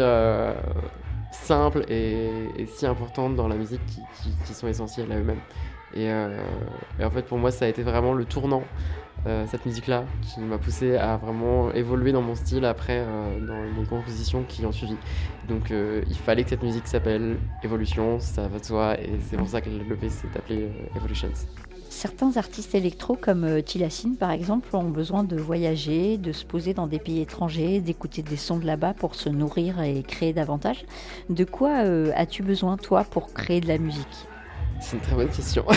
simples 1.32 1.86
et, 1.90 2.66
si 2.68 2.86
importantes 2.86 3.36
dans 3.36 3.48
la 3.48 3.56
musique 3.56 3.82
qui, 3.86 4.54
sont 4.54 4.68
essentielles 4.68 5.12
à 5.12 5.18
eux-mêmes. 5.18 5.42
Euh, 5.96 6.38
et, 7.00 7.04
en 7.04 7.12
fait, 7.12 7.24
pour 7.24 7.38
moi, 7.38 7.52
ça 7.52 7.66
a 7.66 7.68
été 7.68 7.84
vraiment 7.84 8.14
le 8.14 8.26
tournant, 8.26 8.64
euh, 9.26 9.46
cette 9.48 9.66
musique-là, 9.66 10.06
qui 10.22 10.40
m'a 10.42 10.58
poussé 10.58 10.96
à 10.96 11.18
vraiment 11.18 11.72
évoluer 11.74 12.12
dans 12.12 12.22
mon 12.22 12.36
style 12.36 12.66
après, 12.66 13.00
euh, 13.00 13.46
dans 13.46 13.80
les 13.80 13.88
compositions 13.88 14.44
qui 14.48 14.66
ont 14.66 14.72
suivi. 14.72 14.96
Donc, 15.48 15.72
il 15.72 16.18
fallait 16.18 16.44
que 16.44 16.50
cette 16.50 16.64
musique 16.64 16.88
s'appelle 16.88 17.38
Evolution, 17.64 18.20
ça 18.20 18.48
va 18.48 18.60
de 18.60 18.66
soi, 18.66 19.00
et 19.00 19.20
c'est 19.30 19.38
pour 19.38 19.48
ça 19.48 19.62
que 19.62 19.70
le 19.70 20.10
s'est 20.10 20.28
appelé 20.36 20.70
Evolutions. 20.96 21.32
Certains 21.98 22.38
artistes 22.38 22.76
électro 22.76 23.18
comme 23.20 23.44
euh, 23.44 23.64
Tilassine 23.64 24.18
par 24.18 24.30
exemple 24.30 24.76
ont 24.76 24.84
besoin 24.84 25.24
de 25.24 25.36
voyager, 25.36 26.20
de 26.20 26.32
se 26.32 26.46
poser 26.46 26.76
dans 26.76 26.86
des 26.86 27.00
pays 27.00 27.22
étrangers, 27.22 27.82
d'écouter 27.82 28.22
des 28.22 28.38
sons 28.38 28.60
de 28.60 28.68
là-bas 28.68 28.94
pour 28.94 29.16
se 29.16 29.30
nourrir 29.30 29.82
et 29.82 30.04
créer 30.04 30.32
davantage. 30.32 30.86
De 31.32 31.44
quoi 31.44 31.86
euh, 31.86 32.12
as-tu 32.16 32.44
besoin 32.44 32.78
toi 32.78 33.04
pour 33.04 33.34
créer 33.34 33.62
de 33.62 33.68
la 33.68 33.80
musique? 33.80 34.28
C'est 34.80 34.98
une 34.98 35.02
très 35.02 35.16
bonne 35.16 35.30
question. 35.30 35.66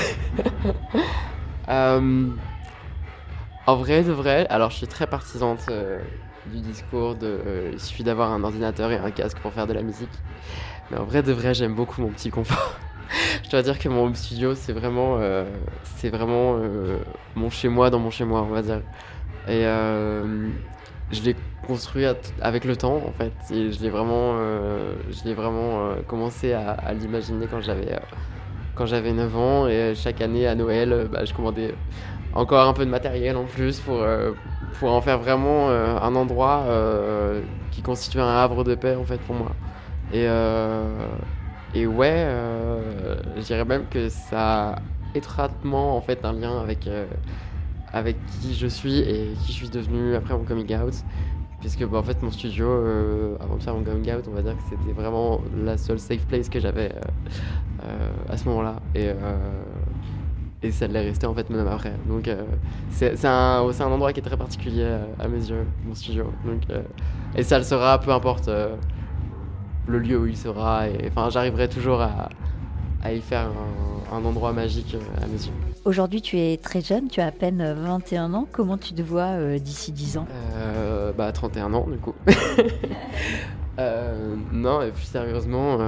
Euh, 1.69 2.29
en 3.67 3.77
vrai, 3.77 4.03
de 4.03 4.11
vrai, 4.11 4.45
alors 4.49 4.71
je 4.71 4.77
suis 4.79 4.89
très 4.89 5.07
partisante 5.07 5.71
du 6.47 6.61
discours 6.61 7.15
de 7.15 7.71
il 7.73 7.79
suffit 7.79 8.03
d'avoir 8.03 8.33
un 8.33 8.43
ordinateur 8.43 8.91
et 8.91 8.97
un 8.97 9.13
casque 9.13 9.39
pour 9.39 9.53
faire 9.53 9.69
de 9.69 9.73
la 9.73 9.83
musique. 9.83 10.11
Mais 10.91 10.99
en 10.99 11.05
vrai 11.05 11.23
de 11.23 11.33
vrai, 11.33 11.55
j'aime 11.55 11.77
beaucoup 11.77 12.03
mon 12.03 12.09
petit 12.09 12.31
confort. 12.31 12.75
je 13.45 13.51
dois 13.51 13.63
dire 13.63 13.79
que 13.79 13.89
mon 13.89 14.05
home 14.05 14.15
studio, 14.15 14.55
c'est 14.55 14.73
vraiment, 14.73 15.17
euh, 15.19 15.45
c'est 15.97 16.11
vraiment 16.11 16.57
euh, 16.59 16.99
mon 17.35 17.51
chez 17.51 17.69
moi 17.69 17.91
dans 17.91 17.99
mon 17.99 18.11
chez 18.11 18.25
moi, 18.25 18.43
on 18.43 18.53
va 18.53 18.63
dire. 18.63 18.81
Et 19.49 19.63
je 19.63 21.23
l'ai 21.23 21.35
construit 21.67 22.05
avec 22.41 22.65
le 22.65 22.77
temps, 22.77 23.03
en 23.07 23.13
fait. 23.13 23.33
Et 23.53 23.73
je 23.73 23.81
l'ai 23.83 23.91
vraiment, 23.91 24.39
je 25.11 25.25
l'ai 25.25 25.35
vraiment 25.35 25.95
commencé 26.07 26.53
à, 26.53 26.93
l'imaginer 26.93 27.47
quand 27.51 27.61
j'avais 27.61 27.99
quand 28.77 28.87
j'avais 28.87 29.13
9 29.13 29.37
ans 29.37 29.67
et 29.67 29.95
chaque 29.95 30.21
année 30.21 30.47
à 30.47 30.55
Noël, 30.55 31.09
bah, 31.13 31.25
je 31.25 31.35
commandais 31.35 31.75
encore 32.33 32.67
un 32.67 32.73
peu 32.73 32.85
de 32.85 32.91
matériel 32.91 33.37
en 33.37 33.45
plus 33.45 33.81
pour, 33.81 34.01
euh, 34.03 34.33
pour 34.79 34.93
en 34.93 35.01
faire 35.01 35.19
vraiment 35.19 35.69
euh, 35.69 35.99
un 36.01 36.15
endroit 36.15 36.65
euh, 36.67 37.43
qui 37.71 37.83
constitue 37.83 38.21
un 38.21 38.29
havre 38.29 38.65
de 38.65 38.75
paix 38.75 38.95
en 38.95 39.05
fait 39.05 39.19
pour 39.21 39.35
moi. 39.35 39.53
Et, 40.13 40.27
et 41.75 41.87
ouais, 41.87 42.27
je 43.37 43.43
dirais 43.43 43.65
même 43.65 43.85
que 43.91 44.09
ça 44.09 44.71
a 44.71 44.79
étroitement 45.15 45.97
en 45.97 46.01
fait 46.01 46.25
un 46.25 46.33
lien 46.33 46.61
avec, 46.61 46.89
avec 47.93 48.17
qui 48.41 48.55
je 48.55 48.67
suis 48.67 48.99
et 48.99 49.31
qui 49.43 49.53
je 49.53 49.57
suis 49.59 49.71
devenu 49.71 50.15
après 50.15 50.35
mon 50.35 50.45
coming 50.45 50.75
out. 50.77 50.95
Puisque 51.61 51.85
bah, 51.85 51.99
en 51.99 52.03
fait 52.03 52.23
mon 52.23 52.31
studio, 52.31 52.67
avant 53.41 53.57
de 53.57 53.63
faire 53.63 53.75
mon 53.75 53.85
coming 53.85 54.13
out, 54.15 54.25
on 54.29 54.35
va 54.35 54.43
dire 54.43 54.57
que 54.57 54.63
c'était 54.71 54.93
vraiment 54.93 55.41
la 55.65 55.77
seule 55.77 55.99
safe 55.99 56.27
place 56.27 56.49
que 56.49 56.59
j'avais 56.59 56.93
à 58.29 58.37
ce 58.37 58.49
moment-là. 58.49 58.77
Et 58.95 59.11
et 60.63 60.73
ça 60.73 60.87
l'est 60.87 61.01
resté 61.01 61.27
en 61.27 61.35
fait 61.35 61.49
même 61.51 61.67
après. 61.67 61.95
Donc 62.07 62.29
euh, 62.29 62.43
c'est 62.91 63.25
un, 63.25 63.63
un, 63.67 63.85
endroit 63.87 64.13
qui 64.13 64.21
est 64.21 64.23
très 64.23 64.37
particulier 64.37 64.83
euh, 64.85 65.05
à, 65.19 65.27
mes 65.29 65.39
yeux, 65.39 65.67
mon 65.87 65.95
studio. 65.95 66.33
Euh, 66.71 66.83
et 67.35 67.43
ça 67.43 67.59
le 67.59 67.65
sera, 67.65 67.99
peu 67.99 68.13
importe 68.13 68.51
le 69.91 69.99
lieu 69.99 70.19
où 70.19 70.27
il 70.27 70.37
sera. 70.37 70.85
Enfin, 71.07 71.31
j'arriverai 71.31 71.69
toujours 71.69 72.01
à, 72.01 72.29
à, 73.03 73.13
y 73.13 73.21
faire 73.21 73.51
un, 74.13 74.25
endroit 74.25 74.53
magique 74.53 74.97
à 75.23 75.27
mes 75.27 75.35
yeux. 75.35 75.53
Aujourd'hui, 75.85 76.23
tu 76.23 76.39
es 76.39 76.57
très 76.57 76.81
jeune, 76.81 77.09
tu 77.09 77.21
as 77.21 77.27
à 77.27 77.33
peine 77.33 77.75
21 77.75 78.35
ans. 78.35 78.47
Comment 78.51 78.79
tu 78.79 78.95
te 78.95 79.03
vois 79.03 79.59
d'ici 79.59 79.93
10 79.93 80.19
ans? 80.19 80.27
Bah 81.17 81.33
31 81.33 81.73
ans 81.75 81.87
du 81.89 81.99
coup. 81.99 82.15
non, 84.53 84.83
et 84.83 84.91
plus 84.91 85.05
sérieusement, 85.05 85.79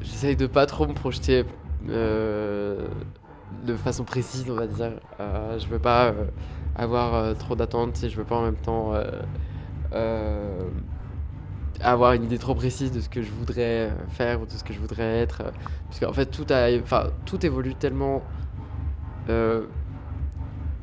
j'essaye 0.00 0.36
de 0.36 0.46
pas 0.46 0.66
trop 0.66 0.86
me 0.86 0.94
projeter 0.94 1.44
de 3.64 3.76
façon 3.76 4.04
précise, 4.04 4.46
on 4.50 4.54
va 4.54 4.66
dire. 4.66 4.92
Euh, 5.20 5.58
je 5.58 5.66
veux 5.66 5.78
pas 5.78 6.06
euh, 6.06 6.26
avoir 6.76 7.14
euh, 7.14 7.34
trop 7.34 7.54
d'attentes 7.54 8.02
et 8.02 8.08
je 8.08 8.16
veux 8.16 8.24
pas 8.24 8.36
en 8.36 8.42
même 8.42 8.56
temps 8.56 8.92
avoir 11.82 12.12
une 12.12 12.24
idée 12.24 12.38
trop 12.38 12.54
précise 12.54 12.92
de 12.92 13.00
ce 13.00 13.08
que 13.08 13.22
je 13.22 13.30
voudrais 13.32 13.90
faire 14.10 14.40
ou 14.40 14.46
de 14.46 14.52
ce 14.52 14.64
que 14.64 14.72
je 14.72 14.78
voudrais 14.78 15.20
être. 15.20 15.42
Parce 15.88 16.00
qu'en 16.00 16.12
fait, 16.12 16.26
tout, 16.26 16.46
a, 16.50 16.68
tout 17.24 17.44
évolue 17.44 17.74
tellement. 17.74 18.22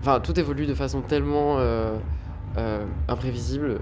Enfin, 0.02 0.20
tout 0.22 0.40
évolue 0.40 0.66
de 0.66 0.74
façon 0.74 1.02
tellement 1.02 1.60
imprévisible 3.08 3.80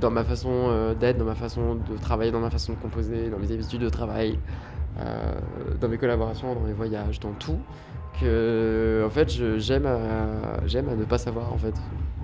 dans 0.00 0.10
ma 0.10 0.24
façon 0.24 0.94
d'être, 0.98 1.18
dans 1.18 1.24
ma 1.24 1.34
façon 1.34 1.76
de 1.76 1.96
travailler, 1.96 2.30
dans 2.30 2.40
ma 2.40 2.50
façon 2.50 2.72
de 2.72 2.78
composer, 2.78 3.30
dans 3.30 3.38
mes 3.38 3.50
habitudes 3.52 3.80
de 3.80 3.88
travail, 3.88 4.38
dans 5.80 5.88
mes 5.88 5.98
collaborations, 5.98 6.54
dans 6.54 6.60
mes 6.60 6.72
voyages, 6.72 7.20
dans 7.20 7.32
tout, 7.32 7.58
que 8.20 9.04
en 9.06 9.10
fait 9.10 9.30
j'aime 9.58 9.86
à, 9.86 10.66
j'aime 10.66 10.88
à 10.88 10.94
ne 10.94 11.04
pas 11.04 11.18
savoir 11.18 11.52
en 11.52 11.58
fait 11.58 11.74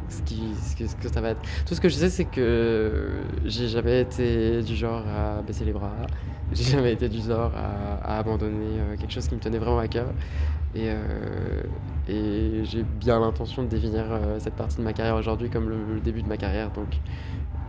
ce, 0.09 0.23
qui, 0.23 0.43
ce, 0.55 0.97
que, 0.97 1.09
ça 1.13 1.21
va 1.21 1.31
être. 1.31 1.43
Tout 1.67 1.75
ce 1.75 1.81
que 1.81 1.89
je 1.89 1.95
sais 1.95 2.11
c'est 2.11 2.25
que 2.25 3.11
j'ai 3.45 3.69
jamais 3.69 4.01
été 4.01 4.63
du 4.63 4.77
genre 4.77 5.05
à 5.07 5.43
baisser 5.43 5.65
les 5.65 5.73
bras, 5.73 5.93
j'ai 6.53 6.65
jamais 6.65 6.93
été 6.93 7.09
du 7.09 7.21
genre 7.21 7.53
à, 7.55 8.19
abandonner 8.19 8.79
euh, 8.79 8.97
quelque 8.97 9.13
chose 9.13 9.29
qui 9.29 9.35
me 9.35 9.41
tenait 9.41 9.59
vraiment 9.59 9.79
à 9.79 9.89
cœur. 9.89 10.09
Et, 10.75 10.89
euh, 10.89 11.63
et 12.09 12.65
j'ai 12.65 12.83
bien 12.83 13.21
l'intention 13.21 13.63
de 13.63 13.69
définir 13.69 14.05
euh, 14.11 14.39
cette 14.39 14.55
partie 14.55 14.79
de 14.79 14.83
ma 14.83 14.93
carrière 14.93 15.17
aujourd'hui 15.17 15.51
comme 15.51 15.69
le, 15.69 16.01
début 16.01 16.23
de 16.23 16.29
ma 16.29 16.37
carrière. 16.37 16.71
Donc 16.71 16.89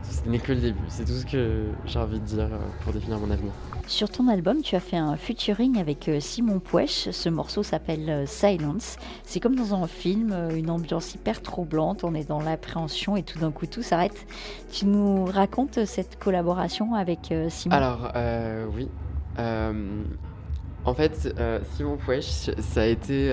ce 0.04 0.30
n'est 0.30 0.40
que 0.40 0.54
le 0.54 0.60
début, 0.60 0.84
c'est 0.88 1.06
tout 1.06 1.14
ce 1.14 1.26
que 1.26 1.66
j'ai 1.86 2.00
envie 2.00 2.20
de 2.20 2.26
dire 2.26 2.50
pour 2.84 2.94
définir 2.94 3.20
mon 3.20 3.32
avenir. 3.32 3.52
Sur 3.88 4.10
ton 4.10 4.30
album, 4.30 4.62
tu 4.62 4.76
as 4.76 4.80
fait 4.80 4.98
un 4.98 5.18
featuring 5.18 5.78
avec 5.78 6.08
euh, 6.08 6.20
Simon 6.22 6.60
Pouèche. 6.60 7.10
Ce 7.12 7.28
morceau 7.28 7.64
s'appelle 7.64 8.10
euh, 8.10 8.26
Silence. 8.26 8.96
C'est 9.24 9.42
comme 9.42 9.56
dans 9.56 9.76
un 9.76 9.88
film, 9.88 10.32
euh, 10.32 10.56
une 10.56 10.70
ambiance 10.70 11.16
hyper 11.16 11.42
troublante. 11.42 12.06
On 12.06 12.14
est 12.14 12.28
dans 12.28 12.40
l'appréhension 12.40 13.18
et 13.18 13.24
tout 13.24 13.40
d'un 13.40 13.52
coup 13.52 13.66
tout 13.66 13.82
s'arrête. 13.82 14.26
Tu 14.72 14.86
nous 14.86 15.26
racontes 15.26 15.84
cette 15.86 16.18
collaboration 16.18 16.96
avec 16.96 17.34
Simon? 17.50 17.76
Alors, 17.76 18.12
oui. 18.76 18.88
en 19.38 20.94
fait, 20.94 21.36
Simon 21.76 21.98
Pouèche, 21.98 22.50
ça 22.60 22.82
a 22.82 22.86
été 22.86 23.32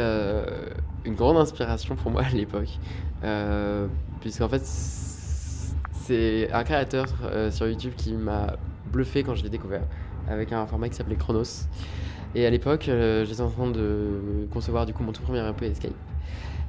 une 1.05 1.15
grande 1.15 1.37
inspiration 1.37 1.95
pour 1.95 2.11
moi 2.11 2.23
à 2.23 2.31
l'époque. 2.31 2.79
Puisqu'en 4.21 4.49
fait, 4.49 4.65
c'est 6.11 6.51
un 6.53 6.65
créateur 6.65 7.07
sur 7.51 7.69
YouTube 7.69 7.93
qui 7.97 8.15
m'a 8.15 8.57
bluffé 8.93 9.23
quand 9.23 9.37
je 9.37 9.45
l'ai 9.45 9.49
découvert 9.49 9.83
avec 10.29 10.53
un 10.53 10.67
format 10.67 10.89
qui 10.89 10.97
s'appelait 10.97 11.17
Chronos. 11.17 11.69
Et 12.35 12.47
à 12.47 12.51
l'époque, 12.51 12.89
euh, 12.89 13.25
j'étais 13.25 13.41
en 13.41 13.51
train 13.51 13.71
de 13.71 14.47
concevoir 14.53 14.87
du 14.87 14.93
coup 14.93 15.03
mon 15.03 15.13
tout 15.13 15.23
premier 15.23 15.47
EP 15.49 15.67
Escape. 15.67 15.93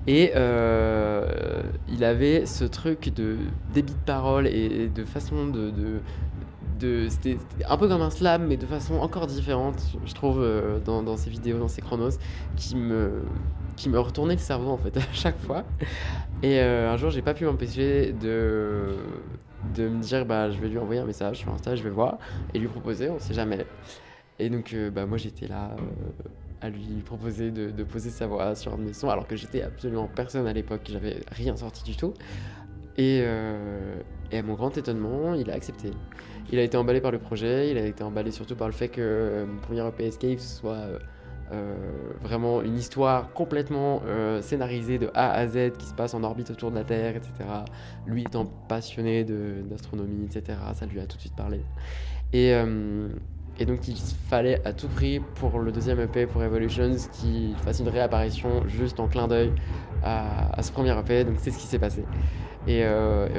Et 0.07 0.31
euh, 0.35 1.61
il 1.87 2.03
avait 2.03 2.47
ce 2.47 2.63
truc 2.63 3.13
de 3.13 3.37
débit 3.73 3.93
de 3.93 4.05
parole 4.05 4.47
et 4.47 4.87
de 4.87 5.03
façon 5.05 5.47
de, 5.47 5.71
c'était 7.09 7.37
un 7.67 7.77
peu 7.77 7.87
comme 7.87 8.01
un 8.01 8.09
slam, 8.09 8.47
mais 8.47 8.57
de 8.57 8.65
façon 8.65 8.95
encore 8.95 9.27
différente, 9.27 9.81
je 10.05 10.13
trouve, 10.13 10.41
euh, 10.41 10.79
dans, 10.79 11.17
ses 11.17 11.29
vidéos, 11.29 11.59
dans 11.59 11.67
ses 11.67 11.81
chronos, 11.81 12.17
qui 12.55 12.75
me, 12.75 13.23
qui 13.75 13.89
me 13.89 13.99
retournait 13.99 14.35
le 14.35 14.39
cerveau 14.39 14.71
en 14.71 14.77
fait 14.77 14.95
à 14.97 15.13
chaque 15.13 15.39
fois. 15.39 15.63
Et 16.43 16.59
un 16.59 16.97
jour, 16.97 17.11
j'ai 17.11 17.21
pas 17.21 17.33
pu 17.33 17.45
m'empêcher 17.45 18.13
de, 18.13 18.95
de 19.75 19.87
me 19.87 20.01
dire 20.01 20.25
bah 20.25 20.49
je 20.49 20.59
vais 20.59 20.69
lui 20.69 20.77
envoyer 20.77 21.01
un 21.01 21.05
message 21.05 21.37
sur 21.37 21.53
Insta, 21.53 21.75
je 21.75 21.83
vais 21.83 21.89
voir 21.89 22.17
et 22.53 22.59
lui 22.59 22.67
proposer, 22.67 23.09
on 23.09 23.19
sait 23.19 23.33
jamais. 23.33 23.65
Et 24.39 24.49
donc 24.49 24.73
euh, 24.73 24.89
bah 24.89 25.05
moi 25.05 25.17
j'étais 25.17 25.47
là 25.47 25.75
euh, 25.77 26.29
à 26.61 26.69
lui 26.69 27.01
proposer 27.05 27.51
de, 27.51 27.83
poser 27.83 28.09
sa 28.09 28.27
voix 28.27 28.55
sur 28.55 28.73
un 28.73 28.77
de 28.77 28.83
mes 28.83 28.93
sons 28.93 29.09
alors 29.09 29.27
que 29.27 29.35
j'étais 29.35 29.61
absolument 29.61 30.07
personne 30.07 30.47
à 30.47 30.53
l'époque, 30.53 30.81
j'avais 30.89 31.21
rien 31.31 31.55
sorti 31.55 31.83
du 31.83 31.95
tout. 31.95 32.13
Et, 32.97 33.21
euh, 33.23 33.95
et, 34.31 34.37
à 34.37 34.43
mon 34.43 34.53
grand 34.53 34.77
étonnement, 34.77 35.33
il 35.33 35.49
a 35.49 35.53
accepté. 35.53 35.91
Il 36.51 36.59
a 36.59 36.63
été 36.63 36.77
emballé 36.77 37.01
par 37.01 37.11
le 37.11 37.19
projet, 37.19 37.71
il 37.71 37.77
a 37.77 37.85
été 37.85 38.03
emballé 38.03 38.31
surtout 38.31 38.55
par 38.55 38.67
le 38.67 38.73
fait 38.73 38.89
que 38.89 39.45
mon 39.47 39.59
premier 39.59 39.87
EP 39.87 40.05
Escape 40.05 40.39
soit 40.39 40.99
euh, 41.53 41.75
vraiment 42.21 42.61
une 42.61 42.77
histoire 42.77 43.33
complètement 43.33 44.01
euh, 44.05 44.41
scénarisée 44.41 44.97
de 44.97 45.09
A 45.13 45.31
à 45.31 45.47
Z 45.47 45.73
qui 45.77 45.85
se 45.85 45.93
passe 45.93 46.13
en 46.13 46.23
orbite 46.23 46.49
autour 46.49 46.71
de 46.71 46.75
la 46.77 46.85
Terre, 46.85 47.17
etc. 47.17 47.31
Lui 48.05 48.21
étant 48.21 48.45
passionné 48.69 49.25
d'astronomie, 49.25 50.25
etc., 50.25 50.57
ça 50.73 50.85
lui 50.85 51.01
a 51.01 51.05
tout 51.05 51.17
de 51.17 51.21
suite 51.21 51.35
parlé. 51.35 51.59
Et, 52.31 52.53
euh, 52.53 53.09
donc 53.67 53.85
il 53.87 53.97
fallait 54.29 54.65
à 54.65 54.71
tout 54.71 54.87
prix 54.87 55.19
pour 55.35 55.59
le 55.59 55.73
deuxième 55.73 55.99
EP, 55.99 56.25
pour 56.25 56.41
Evolutions, 56.41 56.95
qu'il 57.11 57.53
fasse 57.57 57.79
une 57.81 57.89
réapparition 57.89 58.65
juste 58.67 58.99
en 59.01 59.07
clin 59.07 59.27
d'œil 59.27 59.51
à, 60.03 60.63
ce 60.63 60.71
premier 60.71 60.97
EP. 60.97 61.25
Donc 61.25 61.35
c'est 61.39 61.51
ce 61.51 61.59
qui 61.59 61.67
s'est 61.67 61.79
passé. 61.79 62.05
Et, 62.67 62.83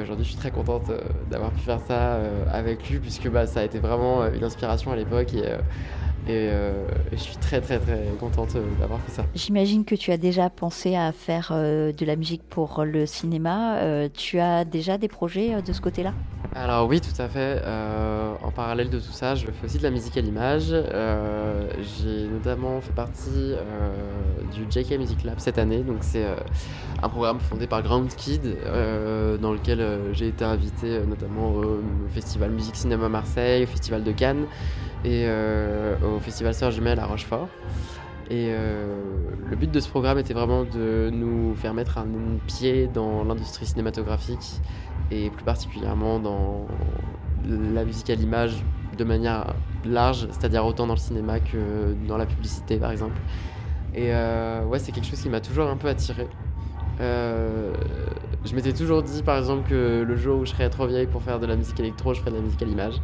aujourd'hui, 0.01 0.25
je 0.25 0.29
suis 0.29 0.37
très 0.37 0.51
contente 0.51 0.91
d'avoir 1.31 1.51
pu 1.51 1.61
faire 1.61 1.79
ça 1.79 2.19
avec 2.51 2.89
lui, 2.89 2.99
puisque 2.99 3.29
bah, 3.29 3.47
ça 3.47 3.61
a 3.61 3.63
été 3.63 3.79
vraiment 3.79 4.27
une 4.27 4.43
inspiration 4.43 4.91
à 4.91 4.95
l'époque. 4.95 5.33
Et, 6.27 6.47
euh, 6.49 6.71
je 7.11 7.17
suis 7.17 7.35
très 7.35 7.59
très 7.59 7.79
très 7.79 8.01
contente 8.19 8.55
euh, 8.55 8.63
d'avoir 8.79 8.99
fait 9.01 9.11
ça. 9.11 9.25
J'imagine 9.35 9.83
que 9.83 9.95
tu 9.95 10.11
as 10.11 10.17
déjà 10.17 10.49
pensé 10.49 10.95
à 10.95 11.11
faire 11.11 11.49
euh, 11.51 11.91
de 11.91 12.05
la 12.05 12.15
musique 12.15 12.43
pour 12.43 12.85
le 12.85 13.05
cinéma. 13.05 13.79
tu 14.13 14.39
as 14.39 14.63
déjà 14.63 14.97
des 14.97 15.07
projets 15.07 15.61
de 15.61 15.73
ce 15.73 15.81
côté-là? 15.81 16.13
Alors 16.55 16.87
oui, 16.87 17.01
tout 17.01 17.21
à 17.21 17.27
fait. 17.27 17.61
en 18.43 18.51
parallèle 18.51 18.89
de 18.89 18.99
tout 18.99 19.11
ça, 19.11 19.35
je 19.35 19.45
fais 19.45 19.65
aussi 19.65 19.77
de 19.79 19.83
la 19.83 19.89
musique 19.89 20.15
à 20.17 20.21
l'image. 20.21 20.73
J'ai 21.81 22.27
notamment 22.27 22.79
fait 22.81 22.93
partie 22.93 23.53
du 24.53 24.65
JK 24.69 24.97
Music 24.99 25.23
Lab 25.23 25.39
cette 25.39 25.57
année. 25.57 25.79
Donc 25.79 25.97
c'est 26.01 26.25
un 27.01 27.09
programme 27.09 27.39
fondé 27.39 27.65
par 27.65 27.81
Ground 27.81 28.09
Kid 28.15 28.55
dans 29.41 29.51
lequel 29.51 29.83
j'ai 30.11 30.27
été 30.27 30.45
invité 30.45 30.99
notamment 31.07 31.49
au 31.49 31.81
Festival 32.13 32.51
Musique 32.51 32.75
Cinéma 32.75 33.09
Marseille, 33.09 33.63
au 33.63 33.67
Festival 33.67 34.03
de 34.03 34.11
Cannes 34.11 34.45
et 35.05 35.25
euh, 35.25 35.95
au 36.03 36.19
Festival 36.19 36.53
Sœurs 36.53 36.71
Jumelles 36.71 36.99
à 36.99 37.05
Rochefort. 37.05 37.47
Et 38.29 38.47
euh, 38.51 38.85
le 39.49 39.55
but 39.55 39.69
de 39.69 39.79
ce 39.79 39.89
programme 39.89 40.17
était 40.17 40.33
vraiment 40.33 40.63
de 40.63 41.09
nous 41.11 41.55
faire 41.55 41.73
mettre 41.73 41.97
un 41.97 42.07
pied 42.47 42.87
dans 42.87 43.23
l'industrie 43.23 43.65
cinématographique 43.65 44.61
et 45.13 45.29
plus 45.29 45.43
particulièrement 45.43 46.19
dans 46.19 46.65
la 47.47 47.83
musique 47.85 48.09
à 48.09 48.15
l'image 48.15 48.63
de 48.97 49.03
manière 49.03 49.53
large, 49.85 50.27
c'est-à-dire 50.31 50.65
autant 50.65 50.87
dans 50.87 50.93
le 50.93 50.99
cinéma 50.99 51.39
que 51.39 51.93
dans 52.07 52.17
la 52.17 52.25
publicité 52.25 52.77
par 52.77 52.91
exemple. 52.91 53.19
Et 53.93 54.13
euh, 54.13 54.65
ouais, 54.65 54.79
c'est 54.79 54.91
quelque 54.91 55.07
chose 55.07 55.21
qui 55.21 55.29
m'a 55.29 55.41
toujours 55.41 55.67
un 55.67 55.77
peu 55.77 55.87
attiré. 55.87 56.27
je 56.99 58.55
m'étais 58.55 58.73
toujours 58.73 59.03
dit, 59.03 59.21
par 59.21 59.37
exemple, 59.37 59.69
que 59.69 60.03
le 60.07 60.15
jour 60.15 60.39
où 60.39 60.45
je 60.45 60.51
serais 60.51 60.69
trop 60.69 60.87
vieille 60.87 61.07
pour 61.07 61.21
faire 61.21 61.39
de 61.39 61.45
la 61.45 61.55
musique 61.55 61.79
électro, 61.79 62.13
je 62.13 62.19
ferais 62.19 62.31
de 62.31 62.37
la 62.37 62.41
musique 62.41 62.61
à 62.61 62.65
l'image. 62.65 62.95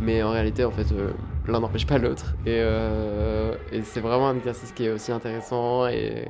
Mais 0.00 0.22
en 0.22 0.30
réalité, 0.30 0.64
en 0.64 0.70
fait, 0.70 0.92
euh, 0.92 1.10
l'un 1.46 1.60
n'empêche 1.60 1.86
pas 1.86 1.98
l'autre. 1.98 2.34
Et, 2.44 2.58
euh, 2.60 3.54
c'est 3.84 4.00
vraiment 4.00 4.28
un 4.28 4.36
exercice 4.36 4.72
qui 4.72 4.84
est 4.84 4.90
aussi 4.90 5.12
intéressant. 5.12 5.86
Et, 5.86 6.28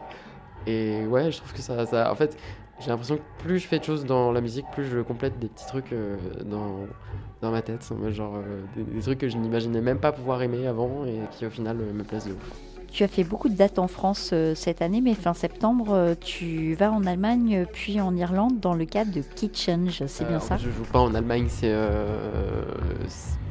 ouais, 0.66 1.30
je 1.30 1.38
trouve 1.38 1.52
que 1.52 1.60
ça 1.60 2.10
en 2.10 2.14
fait, 2.14 2.36
j'ai 2.80 2.88
l'impression 2.88 3.16
que 3.16 3.22
plus 3.38 3.58
je 3.58 3.66
fais 3.66 3.78
de 3.78 3.84
choses 3.84 4.04
dans 4.04 4.32
la 4.32 4.40
musique, 4.40 4.66
plus 4.72 4.84
je 4.84 5.00
complète 5.00 5.38
des 5.38 5.48
petits 5.48 5.66
trucs 5.66 5.92
euh, 5.92 6.16
dans, 6.44 6.86
dans 7.40 7.50
ma 7.50 7.62
tête. 7.62 7.88
Genre 8.10 8.36
euh, 8.36 8.60
des, 8.76 8.82
des 8.82 9.00
trucs 9.00 9.18
que 9.18 9.28
je 9.28 9.36
n'imaginais 9.36 9.80
même 9.80 9.98
pas 9.98 10.12
pouvoir 10.12 10.42
aimer 10.42 10.66
avant 10.66 11.04
et 11.06 11.20
qui 11.32 11.46
au 11.46 11.50
final 11.50 11.78
euh, 11.80 11.92
me 11.92 12.02
plaisent 12.02 12.26
de 12.26 12.32
ouf. 12.32 12.52
Tu 12.90 13.02
as 13.02 13.08
fait 13.08 13.24
beaucoup 13.24 13.48
de 13.48 13.56
dates 13.56 13.80
en 13.80 13.88
France 13.88 14.32
cette 14.54 14.80
année, 14.80 15.00
mais 15.00 15.14
fin 15.14 15.34
septembre, 15.34 16.14
tu 16.20 16.74
vas 16.74 16.92
en 16.92 17.04
Allemagne 17.06 17.66
puis 17.72 18.00
en 18.00 18.14
Irlande 18.14 18.60
dans 18.60 18.74
le 18.74 18.84
cadre 18.84 19.10
de 19.10 19.20
Kitchange, 19.20 20.04
c'est 20.06 20.28
bien 20.28 20.38
ça? 20.38 20.58
Je 20.58 20.70
joue 20.70 20.84
pas 20.92 21.00
en 21.00 21.12
Allemagne, 21.12 21.46
c'est 21.48 21.74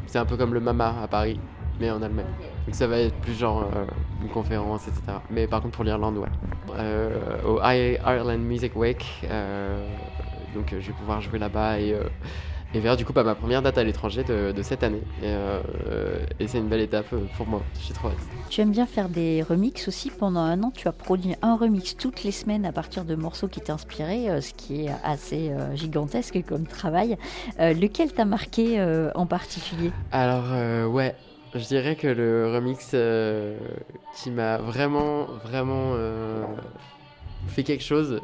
c'est 0.07 0.17
un 0.17 0.25
peu 0.25 0.37
comme 0.37 0.53
le 0.53 0.61
Mama 0.61 0.95
à 1.03 1.09
Paris, 1.09 1.41
mais 1.79 1.89
en 1.91 2.01
Allemagne. 2.01 2.25
Donc 2.65 2.75
ça 2.75 2.87
va 2.87 2.99
être 2.99 3.15
plus 3.15 3.33
genre 3.37 3.63
euh, 3.75 3.85
une 4.21 4.29
conférence, 4.29 4.87
etc. 4.87 5.01
Mais 5.29 5.47
par 5.47 5.61
contre 5.61 5.75
pour 5.75 5.83
l'Irlande, 5.83 6.17
ouais. 6.17 6.29
Euh, 6.77 7.09
au 7.45 7.59
I- 7.61 7.97
Ireland 8.05 8.37
Music 8.39 8.75
Week, 8.75 9.05
euh, 9.25 9.85
donc 10.55 10.67
je 10.71 10.87
vais 10.87 10.93
pouvoir 10.93 11.21
jouer 11.21 11.39
là-bas 11.39 11.79
et, 11.79 11.95
et 12.73 12.79
vers 12.79 12.95
du 12.95 13.05
coup 13.05 13.13
bah, 13.13 13.23
ma 13.23 13.35
première 13.35 13.61
date 13.61 13.77
à 13.77 13.83
l'étranger 13.83 14.23
de, 14.23 14.51
de 14.51 14.61
cette 14.61 14.83
année. 14.83 15.01
Et, 15.21 15.35
et 16.39 16.47
c'est 16.47 16.59
une 16.59 16.67
belle 16.69 16.81
étape 16.81 17.07
pour 17.37 17.47
moi, 17.47 17.61
suis 17.75 17.93
trop 17.93 18.07
hâte. 18.07 18.17
Tu 18.49 18.61
aimes 18.61 18.71
bien 18.71 18.85
faire 18.85 19.09
des 19.09 19.43
remixes 19.43 19.87
aussi. 19.87 20.09
Pendant 20.09 20.41
un 20.41 20.61
an, 20.63 20.71
tu 20.73 20.87
as 20.87 20.91
produit 20.91 21.35
un 21.41 21.55
remix 21.57 21.97
toutes 21.97 22.23
les 22.23 22.31
semaines 22.31 22.65
à 22.65 22.71
partir 22.71 23.03
de 23.03 23.15
morceaux 23.15 23.47
qui 23.47 23.61
t'inspiraient, 23.61 24.41
ce 24.41 24.53
qui 24.53 24.85
est 24.85 24.91
assez 25.03 25.51
gigantesque 25.75 26.43
comme 26.47 26.65
travail. 26.65 27.17
Lequel 27.59 28.13
t'a 28.13 28.25
marqué 28.25 28.81
en 29.15 29.25
particulier? 29.25 29.91
Alors 30.11 30.45
ouais, 30.91 31.15
je 31.55 31.65
dirais 31.65 31.95
que 31.95 32.07
le 32.07 32.51
remix 32.53 32.91
euh, 32.93 33.57
qui 34.15 34.31
m'a 34.31 34.57
vraiment, 34.57 35.25
vraiment 35.43 35.93
euh, 35.93 36.43
fait 37.47 37.63
quelque 37.63 37.83
chose 37.83 38.21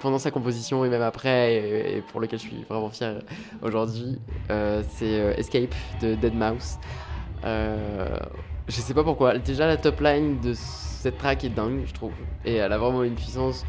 pendant 0.00 0.18
sa 0.18 0.30
composition 0.30 0.84
et 0.84 0.88
même 0.88 1.02
après, 1.02 1.54
et, 1.56 2.02
pour 2.10 2.20
lequel 2.20 2.38
je 2.38 2.46
suis 2.46 2.64
vraiment 2.68 2.88
fier 2.88 3.20
aujourd'hui, 3.60 4.18
euh, 4.50 4.82
c'est 4.88 5.34
Escape 5.38 5.74
de 6.00 6.14
Dead 6.14 6.34
Mouse. 6.34 6.78
Je 7.44 8.80
sais 8.80 8.94
pas 8.94 9.04
pourquoi, 9.04 9.38
déjà 9.38 9.66
la 9.66 9.76
top 9.76 10.00
line 10.00 10.40
de 10.40 10.54
cette 10.54 11.18
track 11.18 11.44
est 11.44 11.50
dingue, 11.50 11.82
je 11.86 11.92
trouve, 11.92 12.12
et 12.44 12.54
elle 12.54 12.72
a 12.72 12.78
vraiment 12.78 13.02
une 13.02 13.14
puissance. 13.14 13.66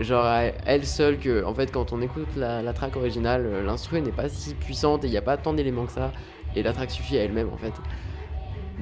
Genre 0.00 0.24
elle 0.64 0.86
seule 0.86 1.18
que 1.18 1.44
en 1.44 1.52
fait 1.52 1.70
quand 1.70 1.92
on 1.92 2.00
écoute 2.00 2.28
la, 2.36 2.62
la 2.62 2.72
track 2.72 2.96
originale, 2.96 3.62
l'instru 3.64 4.00
n'est 4.00 4.10
pas 4.10 4.28
si 4.28 4.54
puissante 4.54 5.04
et 5.04 5.08
il 5.08 5.10
n'y 5.10 5.18
a 5.18 5.22
pas 5.22 5.36
tant 5.36 5.52
d'éléments 5.52 5.84
que 5.84 5.92
ça 5.92 6.12
et 6.56 6.62
la 6.62 6.72
track 6.72 6.90
suffit 6.90 7.18
à 7.18 7.24
elle-même 7.24 7.50
en 7.52 7.58
fait. 7.58 7.72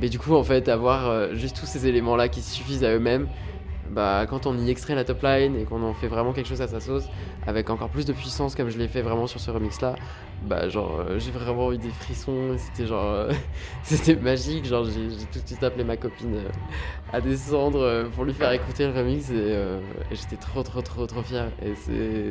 Mais 0.01 0.09
du 0.09 0.19
coup, 0.19 0.35
en 0.35 0.43
fait, 0.43 0.69
avoir 0.69 1.09
euh, 1.09 1.35
juste 1.35 1.59
tous 1.59 1.67
ces 1.67 1.87
éléments-là 1.87 2.29
qui 2.29 2.41
suffisent 2.41 2.85
à 2.85 2.95
eux-mêmes, 2.95 3.29
bah, 3.91 4.27
quand 4.29 4.47
on 4.47 4.57
y 4.57 4.71
extrait 4.71 4.95
la 4.95 5.05
top 5.05 5.23
line 5.23 5.57
et 5.57 5.65
qu'on 5.65 5.83
en 5.83 5.93
fait 5.95 6.07
vraiment 6.09 6.33
quelque 6.33 6.49
chose 6.49 6.63
à 6.63 6.69
sa 6.69 6.81
sauce, 6.81 7.05
avec 7.47 7.69
encore 7.71 7.91
plus 7.91 8.07
de 8.07 8.13
puissance 8.13 8.55
comme 8.55 8.71
je 8.71 8.79
l'ai 8.79 8.89
fait 8.89 9.03
vraiment 9.03 9.27
sur 9.27 9.41
ce 9.41 9.51
remix-là, 9.51 9.97
bah, 10.43 10.69
genre, 10.69 11.01
euh, 11.01 11.19
j'ai 11.19 11.31
vraiment 11.31 11.71
eu 11.73 11.77
des 11.79 11.91
frissons, 11.91 12.57
c'était 12.57 12.87
genre, 12.87 13.05
euh, 13.05 13.33
c'était 13.83 14.17
magique, 14.17 14.65
genre, 14.65 14.85
j'ai 14.85 15.09
tout 15.31 15.39
de 15.41 15.47
suite 15.47 15.63
appelé 15.63 15.85
ma 15.85 15.97
copine 15.97 16.35
euh, 16.35 16.49
à 17.13 17.21
descendre 17.21 18.09
pour 18.15 18.25
lui 18.25 18.33
faire 18.33 18.51
écouter 18.53 18.87
le 18.87 18.93
remix 18.93 19.31
et, 19.31 19.57
j'étais 20.13 20.37
trop, 20.37 20.63
trop, 20.63 20.81
trop, 20.81 21.07
trop 21.07 21.23
fier. 21.23 21.49
Et 21.63 21.75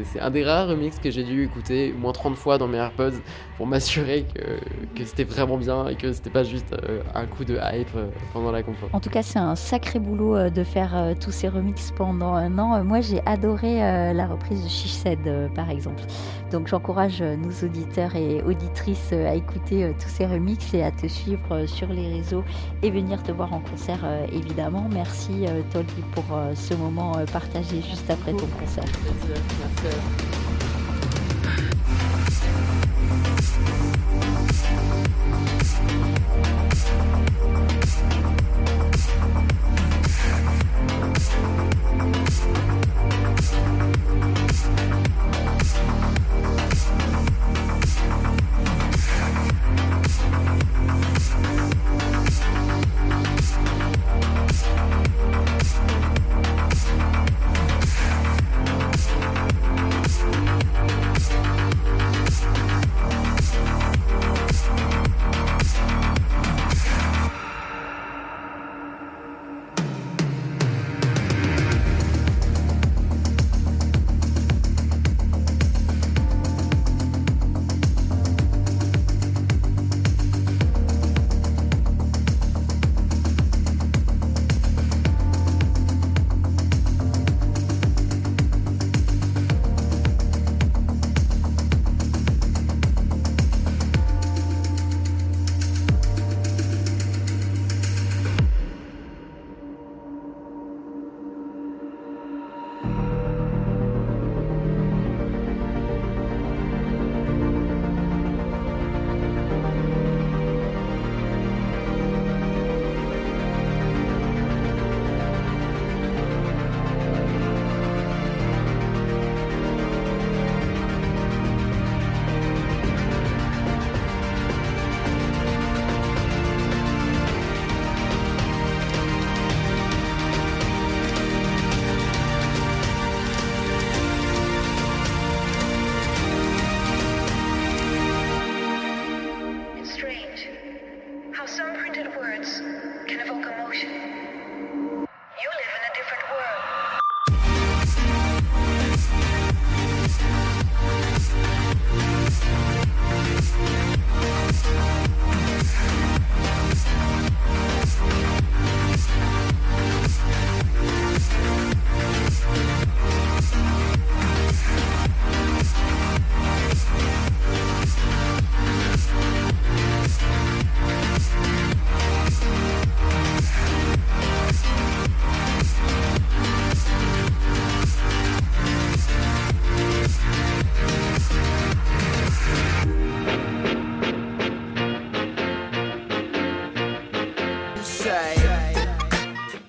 c'est 0.06 0.20
un 0.20 0.32
des 0.32 0.44
rares 0.44 0.70
remix 0.70 0.98
que 1.00 1.12
j'ai 1.12 1.24
dû 1.24 1.44
écouter 1.44 1.94
au 1.96 2.00
moins 2.00 2.14
30 2.14 2.36
fois 2.36 2.58
dans 2.58 2.68
mes 2.68 2.78
AirPods 2.78 3.20
pour 3.58 3.68
m'assurer 3.68 4.26
que, 4.34 4.42
que 4.98 5.06
c'était 5.06 5.26
vraiment 5.26 5.58
bien 5.58 5.88
et 5.88 5.96
que 5.96 6.14
c'était 6.14 6.30
pas 6.30 6.44
juste 6.44 6.74
un 7.14 7.26
coup 7.26 7.44
de 7.44 7.60
hype 7.62 7.90
pendant 8.32 8.52
la 8.52 8.64
compo. 8.64 8.88
En 8.94 9.02
tout 9.02 9.10
cas, 9.10 9.22
c'est 9.22 9.40
un 9.40 9.56
sacré 9.56 10.00
boulot 10.00 10.50
de 10.50 10.64
faire 10.64 11.14
tous 11.20 11.32
ces 11.32 11.50
remixes 11.50 11.92
pendant 11.92 12.34
un 12.34 12.58
an. 12.58 12.82
Moi, 12.84 13.02
j'ai 13.02 13.22
adoré 13.26 13.80
la 14.14 14.28
reprise 14.28 14.64
de 14.64 14.70
She 14.70 14.88
Said, 14.88 15.52
par 15.54 15.70
exemple. 15.70 16.04
Donc, 16.52 16.68
j'encourage 16.68 17.22
nos 17.22 17.68
auditeurs 17.68 17.99
et 18.08 18.42
auditrices 18.44 19.10
euh, 19.12 19.30
à 19.30 19.36
écouter 19.36 19.84
euh, 19.84 19.92
tous 20.00 20.10
ces 20.10 20.26
remixes 20.26 20.74
et 20.74 20.84
à 20.84 20.92
te 20.92 21.08
suivre 21.08 21.52
euh, 21.52 21.68
sur 21.68 21.88
les 21.88 22.08
réseaux 22.08 22.44
et 22.82 22.92
venir 22.92 23.22
te 23.24 23.32
voir 23.32 23.54
en 23.54 23.60
concert, 23.60 24.00
évidemment. 24.32 24.88
Merci, 24.92 25.46
Tolly, 25.72 25.88
pour 26.14 26.24
ce 26.56 26.74
moment 26.74 27.14
partagé 27.32 27.82
juste 27.82 28.10
après 28.10 28.32
ton 28.32 28.48
concert. 28.48 28.86
It's 37.82 38.29